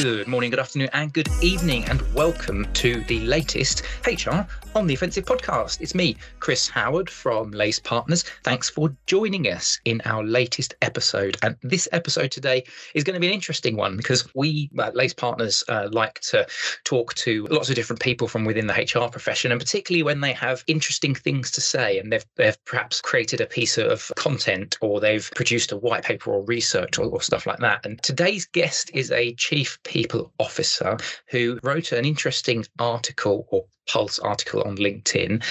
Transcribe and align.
Good 0.00 0.28
morning, 0.28 0.50
good 0.50 0.60
afternoon, 0.60 0.90
and 0.92 1.12
good 1.12 1.28
evening, 1.42 1.84
and 1.86 2.00
welcome 2.14 2.68
to 2.74 3.02
the 3.08 3.18
latest 3.22 3.82
HR 4.06 4.46
on 4.76 4.86
the 4.86 4.94
Offensive 4.94 5.24
podcast. 5.24 5.80
It's 5.80 5.92
me, 5.92 6.16
Chris 6.38 6.68
Howard 6.68 7.10
from 7.10 7.50
Lace 7.50 7.80
Partners. 7.80 8.22
Thanks 8.44 8.70
for 8.70 8.94
joining 9.06 9.48
us 9.48 9.80
in 9.84 10.00
our 10.04 10.22
latest 10.22 10.76
episode. 10.82 11.36
And 11.42 11.56
this 11.62 11.88
episode 11.90 12.30
today 12.30 12.62
is 12.94 13.02
going 13.02 13.14
to 13.14 13.20
be 13.20 13.26
an 13.26 13.32
interesting 13.32 13.76
one 13.76 13.96
because 13.96 14.32
we, 14.36 14.70
uh, 14.78 14.92
Lace 14.94 15.14
Partners, 15.14 15.64
uh, 15.66 15.88
like 15.90 16.20
to 16.20 16.46
talk 16.84 17.14
to 17.14 17.48
lots 17.50 17.68
of 17.68 17.74
different 17.74 17.98
people 17.98 18.28
from 18.28 18.44
within 18.44 18.68
the 18.68 18.74
HR 18.74 19.10
profession, 19.10 19.50
and 19.50 19.60
particularly 19.60 20.04
when 20.04 20.20
they 20.20 20.32
have 20.32 20.62
interesting 20.68 21.12
things 21.12 21.50
to 21.50 21.60
say 21.60 21.98
and 21.98 22.12
they've, 22.12 22.26
they've 22.36 22.64
perhaps 22.66 23.00
created 23.00 23.40
a 23.40 23.46
piece 23.46 23.78
of 23.78 24.12
content 24.14 24.78
or 24.80 25.00
they've 25.00 25.28
produced 25.34 25.72
a 25.72 25.76
white 25.76 26.04
paper 26.04 26.30
or 26.30 26.44
research 26.44 26.98
or, 26.98 27.06
or 27.06 27.20
stuff 27.20 27.46
like 27.46 27.58
that. 27.58 27.84
And 27.84 28.00
today's 28.02 28.46
guest 28.46 28.92
is 28.94 29.10
a 29.10 29.34
chief 29.34 29.76
people 29.88 30.32
officer 30.38 30.96
who 31.30 31.58
wrote 31.62 31.92
an 31.92 32.04
interesting 32.04 32.64
article 32.78 33.48
or 33.50 33.64
Pulse 33.88 34.18
article 34.18 34.62
on 34.64 34.76
LinkedIn, 34.76 35.42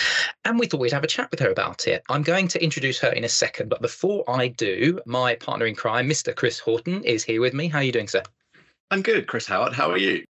and 0.45 0.59
we 0.59 0.67
thought 0.67 0.79
we'd 0.79 0.93
have 0.93 1.03
a 1.03 1.07
chat 1.07 1.31
with 1.31 1.39
her 1.39 1.49
about 1.49 1.87
it. 1.87 2.03
I'm 2.07 2.21
going 2.21 2.47
to 2.49 2.63
introduce 2.63 2.99
her 2.99 3.09
in 3.09 3.23
a 3.23 3.29
second, 3.29 3.67
but 3.67 3.81
before 3.81 4.23
I 4.29 4.49
do, 4.49 4.99
my 5.07 5.33
partner 5.35 5.65
in 5.65 5.73
crime, 5.73 6.07
Mr. 6.07 6.35
Chris 6.35 6.59
Horton, 6.59 7.03
is 7.03 7.23
here 7.23 7.41
with 7.41 7.55
me. 7.55 7.67
How 7.67 7.79
are 7.79 7.83
you 7.83 7.91
doing, 7.91 8.07
sir? 8.07 8.21
I'm 8.91 9.01
good, 9.01 9.25
Chris 9.25 9.47
Howard. 9.47 9.73
How 9.73 9.89
are 9.89 9.97
you? 9.97 10.23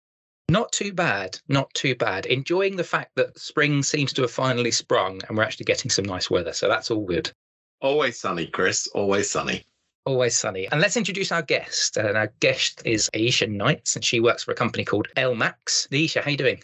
Not 0.50 0.70
too 0.70 0.92
bad, 0.92 1.40
not 1.48 1.72
too 1.72 1.94
bad. 1.94 2.26
Enjoying 2.26 2.76
the 2.76 2.84
fact 2.84 3.12
that 3.16 3.38
spring 3.38 3.82
seems 3.82 4.12
to 4.12 4.22
have 4.22 4.30
finally 4.30 4.70
sprung 4.70 5.22
and 5.26 5.38
we're 5.38 5.42
actually 5.42 5.64
getting 5.64 5.90
some 5.90 6.04
nice 6.04 6.30
weather, 6.30 6.52
so 6.52 6.68
that's 6.68 6.90
all 6.90 7.06
good. 7.06 7.32
Always 7.80 8.20
sunny, 8.20 8.46
Chris. 8.46 8.86
Always 8.88 9.30
sunny. 9.30 9.64
Always 10.06 10.36
sunny. 10.36 10.68
And 10.68 10.80
let's 10.80 10.98
introduce 10.98 11.32
our 11.32 11.40
guest. 11.42 11.96
And 11.96 12.16
our 12.16 12.32
guest 12.40 12.82
is 12.84 13.08
Aaisha 13.14 13.48
Knights, 13.48 13.96
and 13.96 14.04
she 14.04 14.20
works 14.20 14.44
for 14.44 14.52
a 14.52 14.54
company 14.54 14.84
called 14.84 15.08
LMAX. 15.16 15.88
Aaisha, 15.88 16.22
how 16.22 16.30
you 16.30 16.36
doing? 16.36 16.62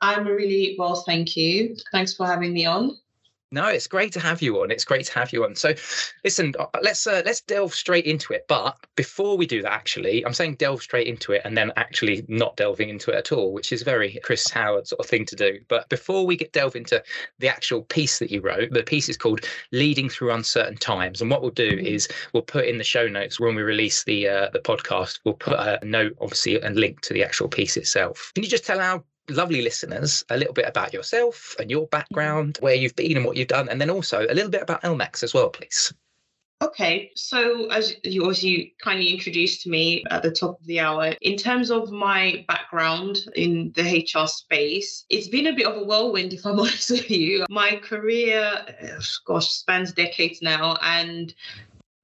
I'm 0.00 0.26
really 0.26 0.76
well, 0.78 1.02
thank 1.06 1.36
you. 1.36 1.76
Thanks 1.90 2.14
for 2.14 2.26
having 2.26 2.52
me 2.52 2.66
on. 2.66 2.96
No, 3.54 3.68
it's 3.68 3.86
great 3.86 4.12
to 4.14 4.20
have 4.20 4.42
you 4.42 4.60
on. 4.60 4.72
It's 4.72 4.84
great 4.84 5.06
to 5.06 5.14
have 5.14 5.32
you 5.32 5.44
on. 5.44 5.54
So, 5.54 5.74
listen, 6.24 6.54
uh, 6.58 6.66
let's 6.82 7.06
uh, 7.06 7.22
let's 7.24 7.40
delve 7.40 7.72
straight 7.72 8.04
into 8.04 8.32
it. 8.32 8.46
But 8.48 8.76
before 8.96 9.36
we 9.36 9.46
do 9.46 9.62
that, 9.62 9.70
actually, 9.70 10.26
I'm 10.26 10.34
saying 10.34 10.56
delve 10.56 10.82
straight 10.82 11.06
into 11.06 11.30
it, 11.30 11.42
and 11.44 11.56
then 11.56 11.70
actually 11.76 12.24
not 12.26 12.56
delving 12.56 12.88
into 12.88 13.12
it 13.12 13.14
at 13.14 13.30
all, 13.30 13.52
which 13.52 13.70
is 13.70 13.82
very 13.82 14.18
Chris 14.24 14.50
Howard 14.50 14.88
sort 14.88 14.98
of 14.98 15.06
thing 15.06 15.24
to 15.26 15.36
do. 15.36 15.60
But 15.68 15.88
before 15.88 16.26
we 16.26 16.36
get 16.36 16.52
delve 16.52 16.74
into 16.74 17.00
the 17.38 17.46
actual 17.46 17.82
piece 17.82 18.18
that 18.18 18.32
you 18.32 18.40
wrote, 18.40 18.72
the 18.72 18.82
piece 18.82 19.08
is 19.08 19.16
called 19.16 19.42
"Leading 19.70 20.08
Through 20.08 20.32
Uncertain 20.32 20.76
Times," 20.76 21.20
and 21.20 21.30
what 21.30 21.40
we'll 21.40 21.52
do 21.52 21.76
mm-hmm. 21.76 21.86
is 21.86 22.08
we'll 22.32 22.42
put 22.42 22.64
in 22.64 22.78
the 22.78 22.82
show 22.82 23.06
notes 23.06 23.38
when 23.38 23.54
we 23.54 23.62
release 23.62 24.02
the 24.02 24.26
uh, 24.26 24.50
the 24.52 24.58
podcast. 24.58 25.20
We'll 25.24 25.34
put 25.34 25.60
a 25.60 25.78
note, 25.84 26.16
obviously, 26.20 26.60
and 26.60 26.74
link 26.74 27.02
to 27.02 27.14
the 27.14 27.22
actual 27.22 27.46
piece 27.46 27.76
itself. 27.76 28.32
Can 28.34 28.42
you 28.42 28.50
just 28.50 28.66
tell 28.66 28.80
our 28.80 29.04
lovely 29.28 29.62
listeners 29.62 30.24
a 30.30 30.36
little 30.36 30.54
bit 30.54 30.66
about 30.66 30.92
yourself 30.92 31.56
and 31.58 31.70
your 31.70 31.86
mm. 31.86 31.90
background, 31.90 32.58
where 32.60 32.74
you've 32.74 32.96
been 32.96 33.16
and 33.16 33.26
what 33.26 33.36
you've 33.36 33.48
done, 33.48 33.68
and 33.68 33.80
then 33.80 33.90
also 33.90 34.26
a 34.28 34.34
little 34.34 34.50
bit 34.50 34.62
about 34.62 34.82
LMAX 34.82 35.22
as 35.22 35.34
well, 35.34 35.50
please. 35.50 35.92
Okay, 36.62 37.10
so 37.14 37.66
as 37.70 37.94
you, 38.04 38.30
as 38.30 38.42
you 38.42 38.70
kindly 38.80 39.08
introduced 39.08 39.66
me 39.66 40.04
at 40.10 40.22
the 40.22 40.30
top 40.30 40.60
of 40.60 40.66
the 40.66 40.80
hour, 40.80 41.14
in 41.20 41.36
terms 41.36 41.70
of 41.70 41.90
my 41.90 42.44
background 42.48 43.18
in 43.34 43.72
the 43.74 43.82
HR 43.82 44.26
space, 44.26 45.04
it's 45.10 45.28
been 45.28 45.48
a 45.48 45.52
bit 45.52 45.66
of 45.66 45.76
a 45.76 45.84
whirlwind, 45.84 46.32
if 46.32 46.46
I'm 46.46 46.58
honest 46.60 46.90
with 46.90 47.10
you. 47.10 47.44
My 47.50 47.76
career, 47.82 48.64
uh, 48.82 49.00
gosh, 49.26 49.48
spans 49.50 49.92
decades 49.92 50.40
now, 50.40 50.76
and 50.80 51.34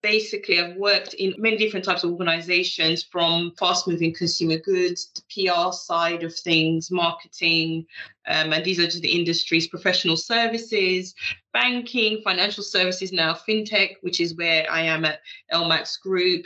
basically 0.03 0.61
I've 0.61 0.77
worked 0.77 1.15
in 1.15 1.35
many 1.39 1.57
different 1.57 1.85
types 1.85 2.05
of 2.05 2.13
organizations 2.13 3.03
from 3.03 3.53
fast 3.59 3.87
moving 3.87 4.15
consumer 4.15 4.59
goods, 4.59 5.11
the 5.15 5.47
PR 5.47 5.73
side 5.73 6.23
of 6.23 6.35
things, 6.35 6.91
marketing, 6.91 7.87
um, 8.27 8.53
and 8.53 8.65
these 8.65 8.79
are 8.79 8.87
just 8.87 9.03
the 9.03 9.19
industries, 9.19 9.67
professional 9.67 10.17
services, 10.17 11.15
banking, 11.53 12.21
financial 12.23 12.63
services 12.63 13.13
now, 13.13 13.35
fintech, 13.35 13.97
which 14.03 14.21
is 14.21 14.37
where 14.37 14.71
I 14.71 14.83
am 14.83 15.05
at 15.05 15.21
LMAX 15.53 16.01
Group, 16.01 16.45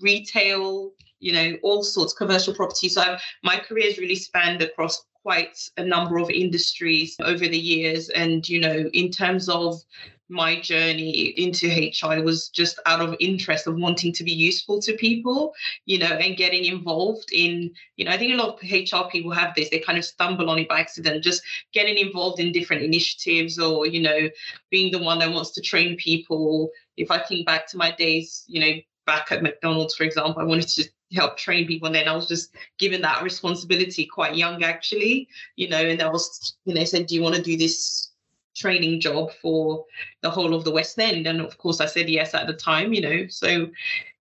retail, 0.00 0.92
you 1.20 1.32
know, 1.32 1.56
all 1.62 1.82
sorts, 1.82 2.12
of 2.12 2.18
commercial 2.18 2.54
property. 2.54 2.88
So 2.88 3.00
I've, 3.02 3.20
my 3.42 3.58
career 3.58 3.84
has 3.84 3.98
really 3.98 4.16
spanned 4.16 4.62
across 4.62 5.04
quite 5.26 5.58
a 5.76 5.84
number 5.84 6.18
of 6.18 6.30
industries 6.30 7.16
over 7.18 7.48
the 7.48 7.58
years. 7.58 8.10
And, 8.10 8.48
you 8.48 8.60
know, 8.60 8.88
in 8.92 9.10
terms 9.10 9.48
of 9.48 9.82
my 10.28 10.60
journey 10.60 11.10
into 11.36 11.66
HR 11.66 12.22
was 12.22 12.48
just 12.48 12.78
out 12.86 13.00
of 13.00 13.16
interest 13.18 13.66
of 13.66 13.74
wanting 13.74 14.12
to 14.12 14.22
be 14.22 14.30
useful 14.30 14.80
to 14.82 14.92
people, 14.92 15.52
you 15.84 15.98
know, 15.98 16.12
and 16.24 16.36
getting 16.36 16.66
involved 16.66 17.28
in, 17.32 17.72
you 17.96 18.04
know, 18.04 18.12
I 18.12 18.18
think 18.18 18.34
a 18.34 18.36
lot 18.36 18.54
of 18.54 18.70
HR 18.70 19.10
people 19.10 19.32
have 19.32 19.52
this, 19.56 19.68
they 19.68 19.80
kind 19.80 19.98
of 19.98 20.04
stumble 20.04 20.48
on 20.48 20.60
it 20.60 20.68
by 20.68 20.78
accident, 20.78 21.24
just 21.24 21.42
getting 21.72 21.98
involved 21.98 22.38
in 22.38 22.52
different 22.52 22.82
initiatives 22.82 23.58
or, 23.58 23.84
you 23.84 24.02
know, 24.02 24.30
being 24.70 24.92
the 24.92 25.02
one 25.02 25.18
that 25.18 25.32
wants 25.32 25.50
to 25.54 25.60
train 25.60 25.96
people. 25.96 26.70
If 26.96 27.10
I 27.10 27.18
think 27.18 27.46
back 27.46 27.66
to 27.70 27.76
my 27.76 27.90
days, 27.90 28.44
you 28.46 28.60
know, 28.60 28.74
back 29.06 29.32
at 29.32 29.42
McDonald's, 29.42 29.96
for 29.96 30.04
example, 30.04 30.40
I 30.40 30.44
wanted 30.44 30.68
to 30.68 30.88
help 31.12 31.36
train 31.36 31.66
people 31.66 31.86
and 31.86 31.94
then 31.94 32.08
I 32.08 32.14
was 32.14 32.26
just 32.26 32.54
given 32.78 33.00
that 33.02 33.22
responsibility 33.22 34.06
quite 34.06 34.36
young 34.36 34.64
actually, 34.64 35.28
you 35.56 35.68
know, 35.68 35.78
and 35.78 36.02
I 36.02 36.08
was, 36.08 36.56
you 36.64 36.74
know, 36.74 36.84
said, 36.84 37.06
Do 37.06 37.14
you 37.14 37.22
want 37.22 37.36
to 37.36 37.42
do 37.42 37.56
this 37.56 38.10
training 38.56 39.00
job 39.00 39.30
for 39.40 39.84
the 40.22 40.30
whole 40.30 40.54
of 40.54 40.64
the 40.64 40.70
West 40.70 40.98
End. 40.98 41.26
And 41.26 41.40
of 41.40 41.58
course, 41.58 41.80
I 41.80 41.86
said 41.86 42.08
yes 42.08 42.34
at 42.34 42.46
the 42.46 42.54
time, 42.54 42.92
you 42.92 43.00
know. 43.02 43.26
So 43.28 43.68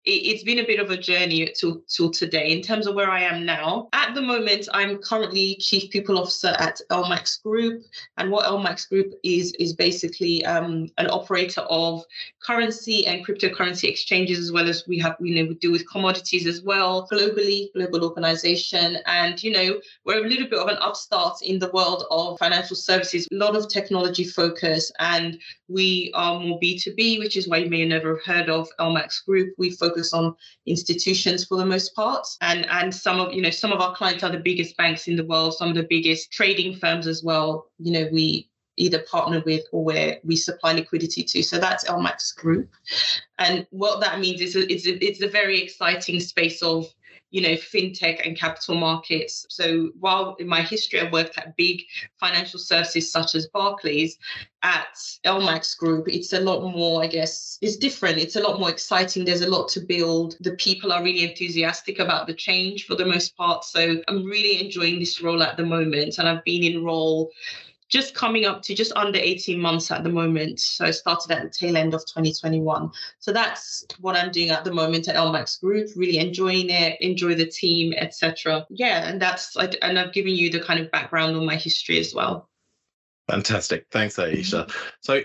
it, 0.06 0.34
has 0.34 0.44
been 0.44 0.60
a 0.60 0.66
bit 0.66 0.80
of 0.80 0.92
a 0.92 0.98
journey 0.98 1.52
till, 1.58 1.82
till 1.88 2.12
today 2.12 2.52
in 2.52 2.62
terms 2.62 2.88
of 2.88 2.96
where 2.96 3.10
I 3.10 3.22
am 3.22 3.46
now. 3.46 3.90
At 3.94 4.14
the 4.14 4.22
moment, 4.22 4.68
I'm 4.74 5.00
currently 5.00 5.56
Chief 5.56 5.90
People 5.90 6.20
Officer 6.20 6.56
at 6.60 6.80
LMAX 6.92 7.42
Group. 7.44 7.84
And 8.18 8.32
what 8.32 8.46
LMAX 8.46 8.88
Group 8.88 9.14
is, 9.24 9.54
is 9.54 9.74
basically 9.74 10.46
um, 10.46 10.88
an 10.98 11.10
operator 11.10 11.62
of 11.62 12.04
currency 12.44 13.08
and 13.08 13.26
cryptocurrency 13.26 13.90
exchanges, 13.90 14.40
as 14.40 14.52
well 14.52 14.70
as 14.70 14.88
we 14.88 15.00
have, 15.00 15.16
you 15.20 15.36
know, 15.36 15.50
we 15.50 15.56
deal 15.56 15.72
with 15.72 15.90
commodities 15.90 16.46
as 16.46 16.62
well, 16.62 17.08
globally, 17.12 17.74
global 17.74 18.04
organization. 18.04 18.98
And, 19.08 19.42
you 19.42 19.52
know, 19.52 19.80
we're 20.06 20.24
a 20.24 20.28
little 20.28 20.48
bit 20.48 20.60
of 20.60 20.68
an 20.68 20.78
upstart 20.80 21.42
in 21.42 21.60
the 21.60 21.72
world 21.72 22.06
of 22.12 22.38
financial 22.38 22.76
services, 22.76 23.28
a 23.32 23.36
lot 23.36 23.56
of 23.56 23.70
technology 23.70 24.24
focus, 24.24 24.92
and 25.00 25.40
we 25.68 26.12
are 26.14 26.40
more 26.40 26.60
B2B, 26.60 27.20
which 27.20 27.38
is 27.38 27.48
why 27.48 27.58
you 27.58 27.70
may 27.70 27.86
never 27.86 28.16
have 28.16 28.26
heard 28.26 28.50
of 28.50 28.70
LMAX 28.80 29.26
Group. 29.26 29.56
We 29.58 29.72
focus 29.72 29.95
focus 29.96 30.14
on 30.14 30.36
institutions 30.66 31.46
for 31.46 31.58
the 31.58 31.66
most 31.66 31.96
part. 31.96 32.28
And 32.42 32.66
and 32.70 32.94
some 32.94 33.20
of 33.20 33.34
you 33.34 33.42
know 33.42 33.50
some 33.50 33.72
of 33.72 33.80
our 33.80 33.96
clients 33.96 34.24
are 34.24 34.32
the 34.32 34.40
biggest 34.40 34.78
banks 34.78 35.08
in 35.08 35.16
the 35.16 35.26
world, 35.26 35.54
some 35.54 35.70
of 35.70 35.76
the 35.76 35.88
biggest 35.90 36.32
trading 36.32 36.76
firms 36.76 37.08
as 37.08 37.24
well. 37.24 37.68
You 37.80 37.92
know, 37.92 38.10
we 38.12 38.50
either 38.78 39.00
partner 39.10 39.42
with 39.46 39.64
or 39.72 39.86
where 39.86 40.20
we 40.26 40.36
supply 40.36 40.74
liquidity 40.74 41.24
to. 41.24 41.42
So 41.42 41.58
that's 41.58 41.86
LMAX 41.86 42.36
Group. 42.36 42.70
And 43.40 43.66
what 43.70 44.02
that 44.02 44.20
means 44.20 44.42
is 44.42 44.56
it's 44.58 44.86
a, 44.86 45.06
it's 45.06 45.22
a 45.22 45.30
very 45.30 45.62
exciting 45.62 46.20
space 46.20 46.62
of 46.62 46.86
you 47.36 47.42
know, 47.42 47.56
fintech 47.56 48.26
and 48.26 48.40
capital 48.40 48.76
markets. 48.76 49.46
So 49.50 49.90
while 50.00 50.38
in 50.40 50.48
my 50.48 50.62
history 50.62 51.02
I 51.02 51.12
worked 51.12 51.38
at 51.38 51.58
big 51.58 51.82
financial 52.18 52.62
services 52.62 53.12
such 53.12 53.36
as 53.36 53.48
Barclays, 53.48 54.18
at 54.64 54.96
LMAX 55.26 55.78
Group, 55.78 56.08
it's 56.08 56.32
a 56.32 56.40
lot 56.40 56.62
more, 56.62 57.04
I 57.04 57.08
guess, 57.08 57.60
it's 57.62 57.76
different. 57.76 58.20
It's 58.20 58.38
a 58.38 58.42
lot 58.42 58.58
more 58.58 58.70
exciting. 58.70 59.26
There's 59.26 59.42
a 59.42 59.50
lot 59.50 59.68
to 59.70 59.82
build. 59.82 60.38
The 60.40 60.56
people 60.56 60.94
are 60.94 61.04
really 61.04 61.30
enthusiastic 61.30 62.00
about 62.00 62.26
the 62.26 62.34
change 62.34 62.86
for 62.86 62.96
the 62.96 63.06
most 63.06 63.36
part. 63.36 63.66
So 63.66 64.02
I'm 64.08 64.24
really 64.24 64.64
enjoying 64.64 64.98
this 64.98 65.22
role 65.22 65.44
at 65.44 65.58
the 65.58 65.66
moment. 65.66 66.20
And 66.20 66.28
I've 66.30 66.44
been 66.46 66.64
in 66.64 66.86
role 66.86 67.32
just 67.90 68.16
coming 68.16 68.46
up 68.46 68.62
to 68.64 68.74
just 68.74 68.92
under 68.96 69.20
18 69.20 69.60
months 69.60 69.92
at 69.92 70.04
the 70.04 70.10
moment. 70.10 70.60
So 70.60 70.86
I 70.86 70.92
started 70.92 71.32
at 71.32 71.44
the 71.44 71.50
tail 71.50 71.78
end 71.78 71.94
of 71.94 72.02
2021. 72.02 72.92
So 73.20 73.32
that's 73.32 73.86
what 74.00 74.16
I'm 74.16 74.32
doing 74.32 74.50
at 74.50 74.64
the 74.64 74.74
moment 74.74 75.08
at 75.08 75.16
LMAX 75.16 75.62
Group, 75.62 75.90
really 75.96 76.18
enjoying 76.18 76.70
it, 76.70 77.00
enjoy 77.02 77.36
the 77.36 77.46
team, 77.46 77.94
etc. 77.98 78.66
Yeah, 78.70 79.08
and 79.08 79.22
that's 79.22 79.56
and 79.56 80.00
I've 80.00 80.14
given 80.14 80.34
you 80.34 80.50
the 80.50 80.62
kind 80.62 80.80
of 80.80 80.92
background 80.92 81.36
on 81.36 81.46
my 81.46 81.56
history 81.56 82.00
as 82.00 82.14
well. 82.14 82.50
Fantastic. 83.30 83.88
Thanks, 83.92 84.18
Aaisha. 84.18 84.72
So 85.02 85.22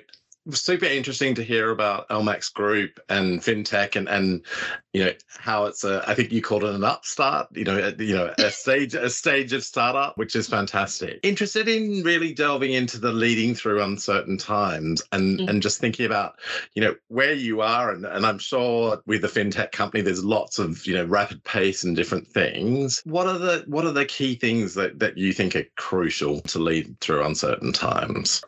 super 0.50 0.86
interesting 0.86 1.34
to 1.34 1.42
hear 1.42 1.70
about 1.70 2.08
LMAX 2.08 2.52
Group 2.52 2.98
and 3.08 3.40
fintech 3.40 3.94
and 3.94 4.08
and 4.08 4.44
you 4.92 5.04
know 5.04 5.12
how 5.38 5.66
it's 5.66 5.84
a 5.84 6.02
I 6.06 6.14
think 6.14 6.32
you 6.32 6.40
called 6.40 6.64
it 6.64 6.74
an 6.74 6.82
upstart 6.84 7.48
you 7.52 7.64
know 7.64 7.78
a, 7.78 8.02
you 8.02 8.14
know 8.14 8.32
a 8.38 8.50
stage 8.50 8.94
a 8.94 9.10
stage 9.10 9.52
of 9.52 9.62
startup 9.62 10.16
which 10.16 10.34
is 10.34 10.48
fantastic. 10.48 11.20
Interested 11.22 11.68
in 11.68 12.02
really 12.02 12.32
delving 12.32 12.72
into 12.72 12.98
the 12.98 13.12
leading 13.12 13.54
through 13.54 13.82
uncertain 13.82 14.38
times 14.38 15.02
and 15.12 15.38
mm-hmm. 15.38 15.48
and 15.48 15.62
just 15.62 15.80
thinking 15.80 16.06
about 16.06 16.38
you 16.74 16.82
know 16.82 16.94
where 17.08 17.34
you 17.34 17.60
are 17.60 17.92
and 17.92 18.06
and 18.06 18.24
I'm 18.24 18.38
sure 18.38 19.02
with 19.06 19.22
the 19.22 19.28
fintech 19.28 19.72
company 19.72 20.02
there's 20.02 20.24
lots 20.24 20.58
of 20.58 20.86
you 20.86 20.94
know 20.94 21.04
rapid 21.04 21.44
pace 21.44 21.84
and 21.84 21.94
different 21.94 22.26
things. 22.26 23.02
What 23.04 23.26
are 23.26 23.38
the 23.38 23.64
what 23.66 23.84
are 23.84 23.92
the 23.92 24.06
key 24.06 24.36
things 24.36 24.74
that 24.74 24.98
that 25.00 25.18
you 25.18 25.32
think 25.32 25.54
are 25.54 25.66
crucial 25.76 26.40
to 26.40 26.58
lead 26.58 26.98
through 27.00 27.24
uncertain 27.24 27.72
times? 27.72 28.42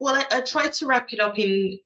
Well, 0.00 0.14
I, 0.14 0.24
I 0.30 0.40
tried 0.40 0.72
to 0.74 0.86
wrap 0.86 1.12
it 1.12 1.20
up 1.20 1.38
in 1.38 1.78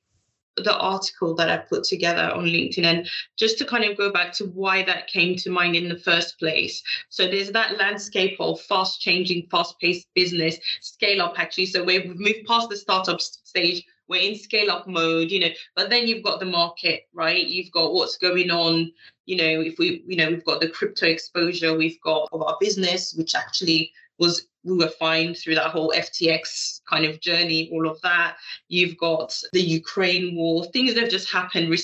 the 0.56 0.76
article 0.76 1.34
that 1.34 1.48
I 1.48 1.56
put 1.58 1.84
together 1.84 2.30
on 2.34 2.44
LinkedIn 2.44 2.84
and 2.84 3.08
just 3.38 3.56
to 3.58 3.64
kind 3.64 3.84
of 3.84 3.96
go 3.96 4.12
back 4.12 4.32
to 4.34 4.44
why 4.46 4.82
that 4.84 5.06
came 5.06 5.36
to 5.36 5.50
mind 5.50 5.76
in 5.76 5.88
the 5.88 5.98
first 5.98 6.38
place. 6.38 6.82
So 7.08 7.26
there's 7.26 7.52
that 7.52 7.78
landscape 7.78 8.36
of 8.38 8.60
fast 8.60 9.00
changing, 9.00 9.48
fast 9.50 9.78
paced 9.80 10.08
business, 10.14 10.58
scale 10.80 11.22
up 11.22 11.38
actually. 11.38 11.66
So 11.66 11.82
we've 11.82 12.06
moved 12.18 12.44
past 12.46 12.68
the 12.68 12.76
startup 12.76 13.20
stage, 13.20 13.84
we're 14.08 14.20
in 14.20 14.36
scale 14.36 14.70
up 14.70 14.86
mode, 14.86 15.30
you 15.30 15.40
know, 15.40 15.50
but 15.74 15.88
then 15.88 16.06
you've 16.06 16.24
got 16.24 16.38
the 16.38 16.46
market, 16.46 17.08
right? 17.14 17.46
You've 17.46 17.72
got 17.72 17.94
what's 17.94 18.18
going 18.18 18.50
on, 18.50 18.92
you 19.24 19.36
know, 19.36 19.62
if 19.62 19.78
we, 19.78 20.04
you 20.06 20.16
know, 20.16 20.28
we've 20.28 20.44
got 20.44 20.60
the 20.60 20.68
crypto 20.68 21.06
exposure, 21.06 21.76
we've 21.76 22.00
got 22.02 22.28
of 22.30 22.42
our 22.42 22.58
business, 22.60 23.14
which 23.14 23.34
actually 23.34 23.90
was 24.18 24.48
we 24.64 24.76
were 24.76 24.88
fine 24.88 25.34
through 25.34 25.56
that 25.56 25.70
whole 25.70 25.92
FTX 25.94 26.80
kind 26.88 27.04
of 27.04 27.20
journey, 27.20 27.68
all 27.72 27.88
of 27.88 28.00
that. 28.02 28.36
You've 28.68 28.96
got 28.96 29.38
the 29.52 29.60
Ukraine 29.60 30.36
war, 30.36 30.64
things 30.66 30.94
that 30.94 31.02
have 31.02 31.10
just 31.10 31.30
happened. 31.30 31.74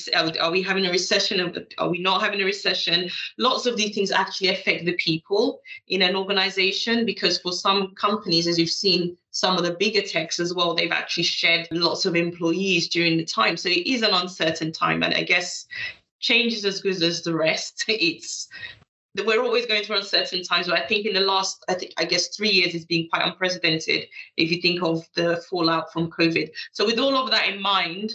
Are 0.41 0.51
we 0.51 0.63
having 0.63 0.87
a 0.87 0.91
recession? 0.91 1.65
Are 1.79 1.89
we 1.89 1.99
not 1.99 2.23
having 2.23 2.41
a 2.41 2.45
recession? 2.45 3.11
Lots 3.37 3.67
of 3.67 3.77
these 3.77 3.95
things 3.95 4.11
actually 4.11 4.49
affect 4.49 4.85
the 4.85 4.95
people 4.95 5.61
in 5.89 6.03
an 6.03 6.15
organization 6.15 7.05
because 7.05 7.39
for 7.39 7.53
some 7.53 7.95
companies, 7.95 8.47
as 8.47 8.59
you've 8.59 8.71
seen, 8.71 9.17
some 9.31 9.57
of 9.57 9.65
the 9.65 9.77
bigger 9.79 10.03
techs 10.03 10.41
as 10.41 10.55
well, 10.55 10.75
they've 10.75 10.91
actually 10.91 11.23
shed 11.23 11.69
lots 11.71 12.07
of 12.07 12.17
employees 12.17 12.89
during 12.89 13.17
the 13.17 13.25
time. 13.25 13.57
So 13.57 13.69
it 13.69 13.87
is 13.87 14.03
an 14.03 14.13
uncertain 14.13 14.73
time. 14.73 15.03
And 15.03 15.15
I 15.15 15.23
guess 15.23 15.67
change 16.21 16.53
is 16.53 16.65
as 16.65 16.81
good 16.81 17.03
as 17.03 17.23
the 17.23 17.35
rest. 17.35 17.85
It's 17.89 18.49
we're 19.27 19.43
always 19.43 19.67
going 19.67 19.85
through 19.85 19.97
uncertain 19.97 20.43
times. 20.43 20.69
But 20.69 20.79
I 20.79 20.87
think 20.87 21.07
in 21.07 21.15
the 21.15 21.21
last, 21.21 21.65
I 21.69 21.75
think 21.75 21.93
I 21.99 22.05
guess 22.05 22.29
three 22.29 22.51
years 22.51 22.73
has 22.73 22.85
been 22.85 23.09
quite 23.09 23.27
unprecedented 23.27 24.07
if 24.37 24.51
you 24.51 24.61
think 24.61 24.83
of 24.83 25.07
the 25.15 25.43
fallout 25.49 25.93
from 25.93 26.11
COVID. 26.11 26.51
So 26.73 26.85
with 26.87 26.99
all 26.99 27.17
of 27.17 27.31
that 27.31 27.49
in 27.49 27.61
mind, 27.61 28.15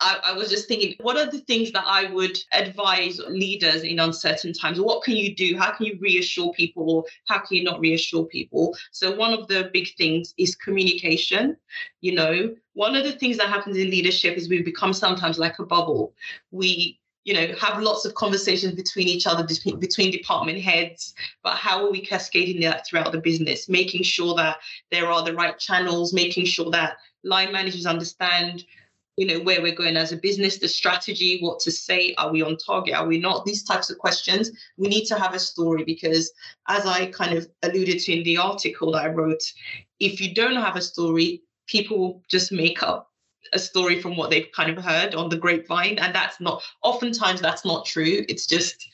I, 0.00 0.20
I, 0.26 0.32
was 0.32 0.48
just 0.48 0.68
thinking, 0.68 0.94
what 1.00 1.16
are 1.16 1.28
the 1.28 1.40
things 1.40 1.72
that 1.72 1.84
I 1.84 2.10
would 2.12 2.38
advise 2.52 3.18
leaders 3.28 3.82
in 3.82 3.98
uncertain 3.98 4.52
times? 4.52 4.80
What 4.80 5.02
can 5.02 5.16
you 5.16 5.34
do? 5.34 5.56
How 5.58 5.72
can 5.72 5.86
you 5.86 5.98
reassure 6.00 6.52
people? 6.52 6.88
Or 6.88 7.04
how 7.26 7.40
can 7.40 7.56
you 7.56 7.64
not 7.64 7.80
reassure 7.80 8.24
people? 8.26 8.76
So, 8.92 9.14
one 9.16 9.32
of 9.32 9.48
the 9.48 9.70
big 9.72 9.88
things 9.96 10.34
is 10.38 10.54
communication. 10.54 11.56
You 12.00 12.14
know, 12.14 12.54
one 12.74 12.94
of 12.94 13.04
the 13.04 13.12
things 13.12 13.38
that 13.38 13.48
happens 13.48 13.76
in 13.76 13.90
leadership 13.90 14.36
is 14.36 14.48
we 14.48 14.62
become 14.62 14.92
sometimes 14.92 15.38
like 15.38 15.58
a 15.58 15.66
bubble. 15.66 16.14
We 16.52 17.00
you 17.24 17.34
know, 17.34 17.54
have 17.60 17.82
lots 17.82 18.04
of 18.04 18.14
conversations 18.14 18.74
between 18.74 19.08
each 19.08 19.26
other, 19.26 19.44
between 19.44 20.10
department 20.10 20.60
heads, 20.60 21.14
but 21.42 21.56
how 21.56 21.84
are 21.84 21.90
we 21.90 22.00
cascading 22.00 22.60
that 22.62 22.86
throughout 22.86 23.12
the 23.12 23.20
business, 23.20 23.68
making 23.68 24.02
sure 24.02 24.34
that 24.34 24.56
there 24.90 25.10
are 25.10 25.22
the 25.22 25.34
right 25.34 25.58
channels, 25.58 26.14
making 26.14 26.46
sure 26.46 26.70
that 26.70 26.96
line 27.24 27.52
managers 27.52 27.86
understand, 27.86 28.64
you 29.16 29.26
know, 29.26 29.40
where 29.40 29.60
we're 29.60 29.74
going 29.74 29.96
as 29.96 30.12
a 30.12 30.16
business, 30.16 30.58
the 30.58 30.68
strategy, 30.68 31.38
what 31.40 31.58
to 31.60 31.70
say, 31.70 32.14
are 32.18 32.32
we 32.32 32.40
on 32.40 32.56
target, 32.56 32.94
are 32.94 33.06
we 33.06 33.18
not? 33.18 33.44
These 33.44 33.64
types 33.64 33.90
of 33.90 33.98
questions. 33.98 34.50
We 34.76 34.88
need 34.88 35.04
to 35.06 35.18
have 35.18 35.34
a 35.34 35.38
story 35.38 35.84
because, 35.84 36.32
as 36.68 36.86
I 36.86 37.06
kind 37.06 37.36
of 37.36 37.48
alluded 37.62 37.98
to 38.00 38.12
in 38.16 38.22
the 38.22 38.38
article 38.38 38.92
that 38.92 39.04
I 39.04 39.08
wrote, 39.08 39.42
if 39.98 40.20
you 40.20 40.34
don't 40.34 40.56
have 40.56 40.76
a 40.76 40.80
story, 40.80 41.42
people 41.66 42.22
just 42.28 42.52
make 42.52 42.82
up 42.82 43.07
a 43.52 43.58
story 43.58 44.00
from 44.00 44.16
what 44.16 44.30
they've 44.30 44.50
kind 44.54 44.76
of 44.76 44.82
heard 44.82 45.14
on 45.14 45.28
the 45.28 45.36
grapevine 45.36 45.98
and 45.98 46.14
that's 46.14 46.40
not 46.40 46.62
oftentimes 46.82 47.40
that's 47.40 47.64
not 47.64 47.86
true. 47.86 48.24
It's 48.28 48.46
just 48.46 48.88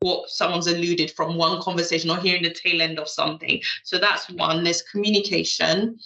what 0.00 0.28
someone's 0.28 0.66
alluded 0.66 1.10
from 1.12 1.36
one 1.36 1.60
conversation 1.60 2.10
or 2.10 2.18
hearing 2.18 2.42
the 2.42 2.50
tail 2.50 2.82
end 2.82 2.98
of 2.98 3.08
something. 3.08 3.60
So 3.82 3.98
that's 3.98 4.28
one. 4.30 4.62
There's 4.62 4.82
communication. 4.82 5.98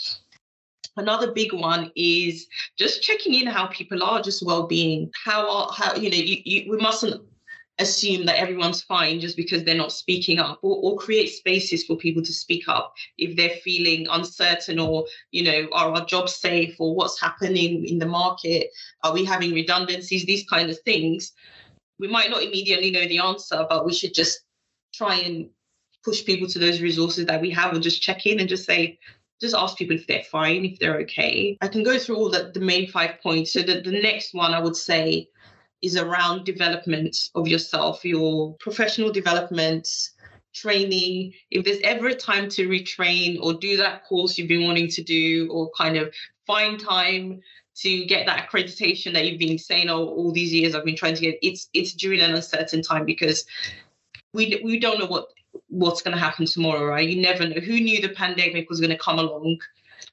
Another 0.96 1.32
big 1.32 1.52
one 1.52 1.90
is 1.96 2.46
just 2.76 3.02
checking 3.02 3.34
in 3.34 3.46
how 3.46 3.66
people 3.66 4.02
are 4.02 4.22
just 4.22 4.44
well-being. 4.44 5.10
How 5.24 5.48
are 5.50 5.72
how 5.72 5.94
you 5.94 6.10
know 6.10 6.16
you, 6.16 6.42
you 6.44 6.70
we 6.70 6.76
mustn't 6.78 7.22
assume 7.80 8.26
that 8.26 8.38
everyone's 8.38 8.82
fine 8.82 9.20
just 9.20 9.36
because 9.36 9.64
they're 9.64 9.74
not 9.74 9.92
speaking 9.92 10.38
up 10.38 10.58
or, 10.62 10.76
or, 10.82 10.98
create 10.98 11.28
spaces 11.28 11.84
for 11.84 11.96
people 11.96 12.22
to 12.22 12.32
speak 12.32 12.68
up 12.68 12.94
if 13.16 13.36
they're 13.36 13.56
feeling 13.64 14.06
uncertain 14.10 14.78
or 14.78 15.04
you 15.30 15.42
know 15.42 15.68
are 15.72 15.92
our 15.92 16.04
jobs 16.04 16.34
safe 16.34 16.76
or 16.78 16.94
what's 16.94 17.20
happening 17.20 17.86
in 17.86 17.98
the 17.98 18.06
market? 18.06 18.68
Are 19.02 19.12
we 19.12 19.24
having 19.24 19.52
redundancies? 19.52 20.26
These 20.26 20.44
kind 20.48 20.70
of 20.70 20.78
things. 20.80 21.32
We 21.98 22.08
might 22.08 22.30
not 22.30 22.42
immediately 22.42 22.90
know 22.90 23.06
the 23.08 23.18
answer 23.18 23.66
but 23.68 23.86
we 23.86 23.94
should 23.94 24.14
just 24.14 24.40
try 24.94 25.16
and 25.16 25.48
push 26.04 26.24
people 26.24 26.48
to 26.48 26.58
those 26.58 26.80
resources 26.80 27.26
that 27.26 27.40
we 27.40 27.50
have 27.50 27.72
and 27.72 27.82
just 27.82 28.02
check 28.02 28.26
in 28.26 28.40
and 28.40 28.48
just 28.48 28.64
say 28.64 28.98
just 29.40 29.54
ask 29.54 29.76
people 29.76 29.96
if 29.96 30.06
they're 30.06 30.22
fine 30.24 30.66
if 30.66 30.78
they're 30.78 31.00
okay. 31.00 31.56
I 31.62 31.68
can 31.68 31.82
go 31.82 31.98
through 31.98 32.16
all 32.16 32.30
the, 32.30 32.50
the 32.52 32.60
main 32.60 32.88
five 32.88 33.22
points. 33.22 33.54
So 33.54 33.62
the, 33.62 33.80
the 33.80 34.02
next 34.02 34.34
one 34.34 34.52
i 34.52 34.60
would 34.60 34.76
say 34.76 35.28
is 35.82 35.96
around 35.96 36.44
development 36.44 37.16
of 37.34 37.48
yourself, 37.48 38.04
your 38.04 38.54
professional 38.60 39.10
development, 39.10 39.88
training. 40.52 41.32
If 41.50 41.64
there's 41.64 41.80
ever 41.82 42.08
a 42.08 42.14
time 42.14 42.48
to 42.50 42.68
retrain 42.68 43.38
or 43.40 43.54
do 43.54 43.76
that 43.78 44.04
course 44.04 44.36
you've 44.36 44.48
been 44.48 44.64
wanting 44.64 44.88
to 44.88 45.02
do, 45.02 45.48
or 45.50 45.70
kind 45.70 45.96
of 45.96 46.12
find 46.46 46.78
time 46.78 47.40
to 47.76 48.04
get 48.04 48.26
that 48.26 48.48
accreditation 48.48 49.12
that 49.14 49.26
you've 49.26 49.38
been 49.38 49.58
saying 49.58 49.88
oh, 49.88 50.04
all 50.04 50.32
these 50.32 50.52
years 50.52 50.74
I've 50.74 50.84
been 50.84 50.96
trying 50.96 51.14
to 51.14 51.20
get, 51.20 51.38
it's 51.42 51.68
it's 51.72 51.92
during 51.94 52.20
an 52.20 52.34
uncertain 52.34 52.82
time 52.82 53.04
because 53.04 53.46
we 54.32 54.60
we 54.64 54.78
don't 54.78 54.98
know 54.98 55.06
what 55.06 55.28
what's 55.68 56.02
going 56.02 56.16
to 56.16 56.22
happen 56.22 56.46
tomorrow, 56.46 56.84
right? 56.84 57.08
You 57.08 57.22
never 57.22 57.48
know. 57.48 57.60
Who 57.60 57.80
knew 57.80 58.00
the 58.00 58.10
pandemic 58.10 58.68
was 58.68 58.80
going 58.80 58.90
to 58.90 58.98
come 58.98 59.18
along, 59.18 59.60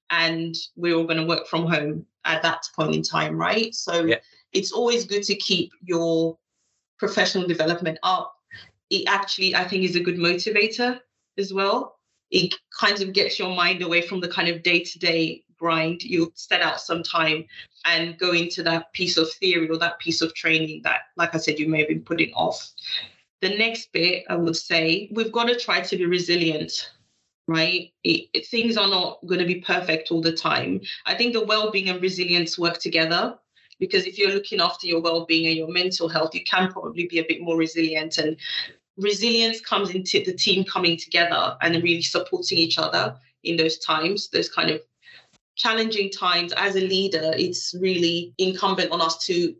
and 0.09 0.55
we're 0.75 0.95
all 0.95 1.03
going 1.03 1.19
to 1.19 1.25
work 1.25 1.47
from 1.47 1.67
home 1.67 2.05
at 2.25 2.41
that 2.43 2.63
point 2.75 2.95
in 2.95 3.01
time, 3.03 3.37
right? 3.37 3.73
So. 3.75 4.05
Yeah 4.05 4.17
it's 4.57 4.71
always 4.71 5.05
good 5.05 5.23
to 5.23 5.35
keep 5.35 5.71
your 5.83 6.37
professional 6.97 7.47
development 7.47 7.99
up. 8.01 8.33
It 8.89 9.07
actually, 9.07 9.55
I 9.55 9.67
think, 9.67 9.83
is 9.83 9.95
a 9.95 9.99
good 9.99 10.17
motivator 10.17 10.99
as 11.37 11.53
well. 11.53 11.99
It 12.31 12.55
kind 12.77 12.99
of 13.01 13.13
gets 13.13 13.37
your 13.37 13.55
mind 13.55 13.81
away 13.83 14.01
from 14.01 14.19
the 14.19 14.27
kind 14.27 14.49
of 14.49 14.63
day 14.63 14.79
to 14.83 14.99
day 14.99 15.43
grind. 15.59 16.01
You 16.01 16.31
set 16.35 16.61
out 16.61 16.81
some 16.81 17.03
time 17.03 17.45
and 17.85 18.17
go 18.17 18.31
into 18.31 18.63
that 18.63 18.91
piece 18.93 19.17
of 19.17 19.31
theory 19.33 19.69
or 19.69 19.77
that 19.77 19.99
piece 19.99 20.21
of 20.21 20.33
training 20.33 20.81
that, 20.83 21.01
like 21.15 21.35
I 21.35 21.37
said, 21.37 21.59
you 21.59 21.69
may 21.69 21.79
have 21.79 21.87
been 21.87 22.01
putting 22.01 22.33
off. 22.33 22.71
The 23.41 23.55
next 23.55 23.91
bit, 23.91 24.23
I 24.29 24.35
would 24.35 24.55
say, 24.55 25.09
we've 25.13 25.31
got 25.31 25.45
to 25.45 25.59
try 25.59 25.81
to 25.81 25.97
be 25.97 26.05
resilient 26.05 26.91
right? 27.49 27.93
It, 28.03 28.27
it, 28.33 28.47
things 28.47 28.75
are 28.75 28.89
not 28.89 29.25
going 29.25 29.39
to 29.39 29.45
be 29.45 29.61
perfect 29.61 30.11
all 30.11 30.21
the 30.21 30.33
time. 30.35 30.81
I 31.05 31.15
think 31.15 31.31
the 31.31 31.45
well 31.45 31.71
being 31.71 31.87
and 31.87 32.01
resilience 32.01 32.59
work 32.59 32.77
together 32.77 33.39
because 33.79 34.05
if 34.05 34.17
you're 34.17 34.31
looking 34.31 34.59
after 34.59 34.87
your 34.87 35.01
well-being 35.01 35.47
and 35.47 35.55
your 35.55 35.67
mental 35.67 36.07
health 36.07 36.33
you 36.33 36.43
can 36.43 36.71
probably 36.71 37.07
be 37.07 37.19
a 37.19 37.25
bit 37.27 37.41
more 37.41 37.57
resilient. 37.57 38.17
And 38.17 38.37
resilience 38.97 39.61
comes 39.61 39.91
into 39.91 40.23
the 40.23 40.33
team 40.33 40.63
coming 40.63 40.97
together 40.97 41.57
and 41.61 41.75
really 41.83 42.01
supporting 42.01 42.57
each 42.57 42.77
other 42.77 43.15
in 43.43 43.57
those 43.57 43.77
times 43.77 44.29
those 44.29 44.49
kind 44.49 44.69
of 44.69 44.81
challenging 45.55 46.09
times. 46.09 46.53
As 46.57 46.75
a 46.75 46.81
leader 46.81 47.33
it's 47.35 47.75
really 47.79 48.33
incumbent 48.37 48.91
on 48.91 49.01
us 49.01 49.25
to 49.25 49.55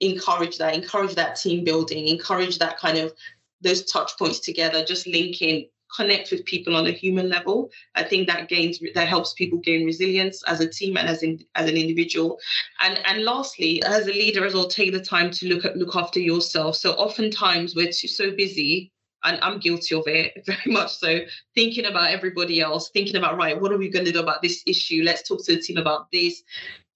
encourage 0.00 0.58
that 0.58 0.74
encourage 0.74 1.14
that 1.14 1.36
team 1.36 1.64
building 1.64 2.08
encourage 2.08 2.58
that 2.58 2.76
kind 2.78 2.98
of 2.98 3.12
those 3.60 3.84
touch 3.84 4.18
points 4.18 4.40
together 4.40 4.84
just 4.84 5.06
linking 5.06 5.68
connect 5.96 6.30
with 6.30 6.44
people 6.44 6.76
on 6.76 6.86
a 6.86 6.90
human 6.90 7.28
level. 7.28 7.70
I 7.94 8.02
think 8.02 8.26
that 8.28 8.48
gains 8.48 8.78
that 8.94 9.08
helps 9.08 9.32
people 9.34 9.58
gain 9.58 9.84
resilience 9.84 10.42
as 10.44 10.60
a 10.60 10.68
team 10.68 10.96
and 10.96 11.08
as 11.08 11.22
in, 11.22 11.44
as 11.54 11.68
an 11.68 11.76
individual. 11.76 12.38
And 12.80 12.98
and 13.06 13.24
lastly, 13.24 13.82
as 13.84 14.06
a 14.06 14.12
leader 14.12 14.44
as 14.44 14.54
well, 14.54 14.68
take 14.68 14.92
the 14.92 15.00
time 15.00 15.30
to 15.32 15.48
look 15.48 15.64
at 15.64 15.76
look 15.76 15.96
after 15.96 16.20
yourself. 16.20 16.76
So 16.76 16.92
oftentimes 16.92 17.74
we're 17.74 17.92
too, 17.92 18.08
so 18.08 18.30
busy 18.30 18.92
and 19.24 19.38
I'm 19.42 19.58
guilty 19.58 19.94
of 19.94 20.04
it 20.06 20.42
very 20.46 20.72
much 20.72 20.96
so, 20.96 21.20
thinking 21.54 21.86
about 21.86 22.10
everybody 22.10 22.60
else, 22.60 22.90
thinking 22.90 23.16
about, 23.16 23.36
right, 23.36 23.60
what 23.60 23.72
are 23.72 23.78
we 23.78 23.88
going 23.88 24.04
to 24.04 24.12
do 24.12 24.20
about 24.20 24.42
this 24.42 24.62
issue? 24.66 25.02
Let's 25.04 25.26
talk 25.26 25.44
to 25.44 25.54
the 25.54 25.62
team 25.62 25.76
about 25.76 26.10
this 26.12 26.42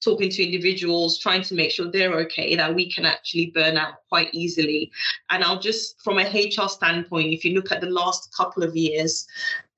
talking 0.03 0.31
to 0.31 0.45
individuals, 0.45 1.19
trying 1.19 1.43
to 1.43 1.55
make 1.55 1.71
sure 1.71 1.91
they're 1.91 2.19
okay, 2.21 2.55
that 2.55 2.75
we 2.75 2.91
can 2.91 3.05
actually 3.05 3.47
burn 3.47 3.77
out 3.77 3.95
quite 4.09 4.29
easily. 4.33 4.91
And 5.31 5.43
I'll 5.43 5.59
just, 5.59 6.01
from 6.03 6.19
a 6.19 6.25
HR 6.25 6.69
standpoint, 6.69 7.33
if 7.33 7.45
you 7.45 7.55
look 7.55 7.73
at 7.73 7.81
the 7.81 7.91
last 7.91 8.35
couple 8.35 8.63
of 8.63 8.77
years, 8.77 9.27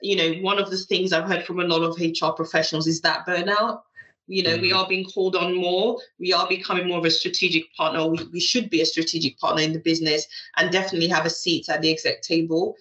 you 0.00 0.16
know, 0.16 0.32
one 0.42 0.58
of 0.58 0.70
the 0.70 0.76
things 0.76 1.12
I've 1.12 1.28
heard 1.28 1.44
from 1.44 1.60
a 1.60 1.64
lot 1.64 1.82
of 1.82 1.98
HR 1.98 2.32
professionals 2.34 2.86
is 2.86 3.00
that 3.02 3.26
burnout. 3.26 3.82
You 4.26 4.42
know, 4.42 4.50
mm-hmm. 4.50 4.62
we 4.62 4.72
are 4.72 4.86
being 4.86 5.06
called 5.06 5.36
on 5.36 5.56
more. 5.56 5.98
We 6.18 6.34
are 6.34 6.46
becoming 6.46 6.86
more 6.86 6.98
of 6.98 7.06
a 7.06 7.10
strategic 7.10 7.74
partner. 7.74 8.06
We, 8.06 8.24
we 8.30 8.40
should 8.40 8.68
be 8.68 8.82
a 8.82 8.86
strategic 8.86 9.38
partner 9.38 9.62
in 9.62 9.72
the 9.72 9.78
business 9.78 10.26
and 10.56 10.70
definitely 10.70 11.08
have 11.08 11.24
a 11.24 11.30
seat 11.30 11.70
at 11.70 11.80
the 11.80 11.90
exec 11.90 12.20
table. 12.20 12.76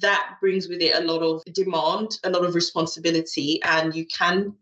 That 0.00 0.36
brings 0.40 0.68
with 0.68 0.80
it 0.80 0.96
a 0.96 1.06
lot 1.06 1.22
of 1.22 1.44
demand, 1.52 2.18
a 2.24 2.30
lot 2.30 2.44
of 2.44 2.56
responsibility, 2.56 3.60
and 3.62 3.94
you 3.94 4.06
can 4.06 4.54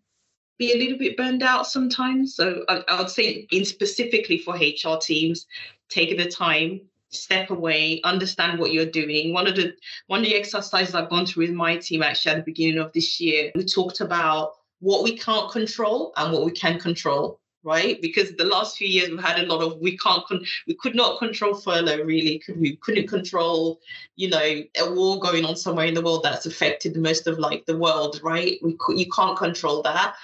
be 0.61 0.73
a 0.75 0.77
little 0.77 0.99
bit 0.99 1.17
burned 1.17 1.43
out 1.43 1.67
sometimes. 1.67 2.37
So 2.37 2.65
I, 2.69 2.85
I 2.87 3.01
would 3.01 3.11
say, 3.11 3.49
in 3.51 3.65
specifically 3.65 4.39
for 4.39 4.55
HR 4.55 4.99
teams, 5.01 5.47
take 5.89 6.17
the 6.17 6.31
time 6.31 6.83
step 7.09 7.51
away, 7.51 8.01
understand 8.05 8.61
what 8.61 8.73
you're 8.73 8.87
doing. 8.87 9.33
One 9.33 9.49
of 9.49 9.57
the 9.57 9.75
one 10.07 10.21
of 10.21 10.27
the 10.27 10.37
exercises 10.37 10.95
I've 10.95 11.11
gone 11.11 11.27
through 11.27 11.47
with 11.47 11.57
my 11.57 11.79
team 11.79 12.03
actually 12.03 12.33
at 12.33 12.37
the 12.37 12.45
beginning 12.45 12.79
of 12.79 12.93
this 12.93 13.19
year, 13.21 13.51
we 13.57 13.65
talked 13.65 14.01
about 14.01 14.53
what 14.81 15.03
we 15.03 15.17
can't 15.17 15.51
control 15.51 16.13
and 16.17 16.33
what 16.33 16.45
we 16.45 16.53
can 16.53 16.79
control 16.79 17.41
right 17.63 18.01
because 18.01 18.33
the 18.37 18.45
last 18.45 18.77
few 18.77 18.89
years 18.89 19.11
we've 19.11 19.23
had 19.23 19.39
a 19.39 19.47
lot 19.47 19.61
of 19.61 19.79
we 19.81 19.97
can't 19.99 20.25
con- 20.27 20.45
we 20.67 20.75
could 20.75 20.95
not 20.95 21.19
control 21.19 21.55
furlough 21.55 22.03
really 22.05 22.39
could 22.39 22.59
we 22.59 22.77
couldn't 22.77 23.07
control 23.07 23.79
you 24.17 24.29
know 24.31 24.63
a 24.79 24.91
war 24.95 25.21
going 25.21 25.45
on 25.45 25.55
somewhere 25.55 25.87
in 25.87 25.95
the 25.95 26.01
world 26.01 26.23
that's 26.23 26.47
affected 26.47 26.97
most 26.97 27.27
of 27.27 27.39
like 27.39 27.65
the 27.67 27.77
world 27.77 28.19
right 28.23 28.59
we 28.63 28.77
you 28.97 29.07
can't 29.11 29.37
control 29.37 29.83
that 29.83 30.15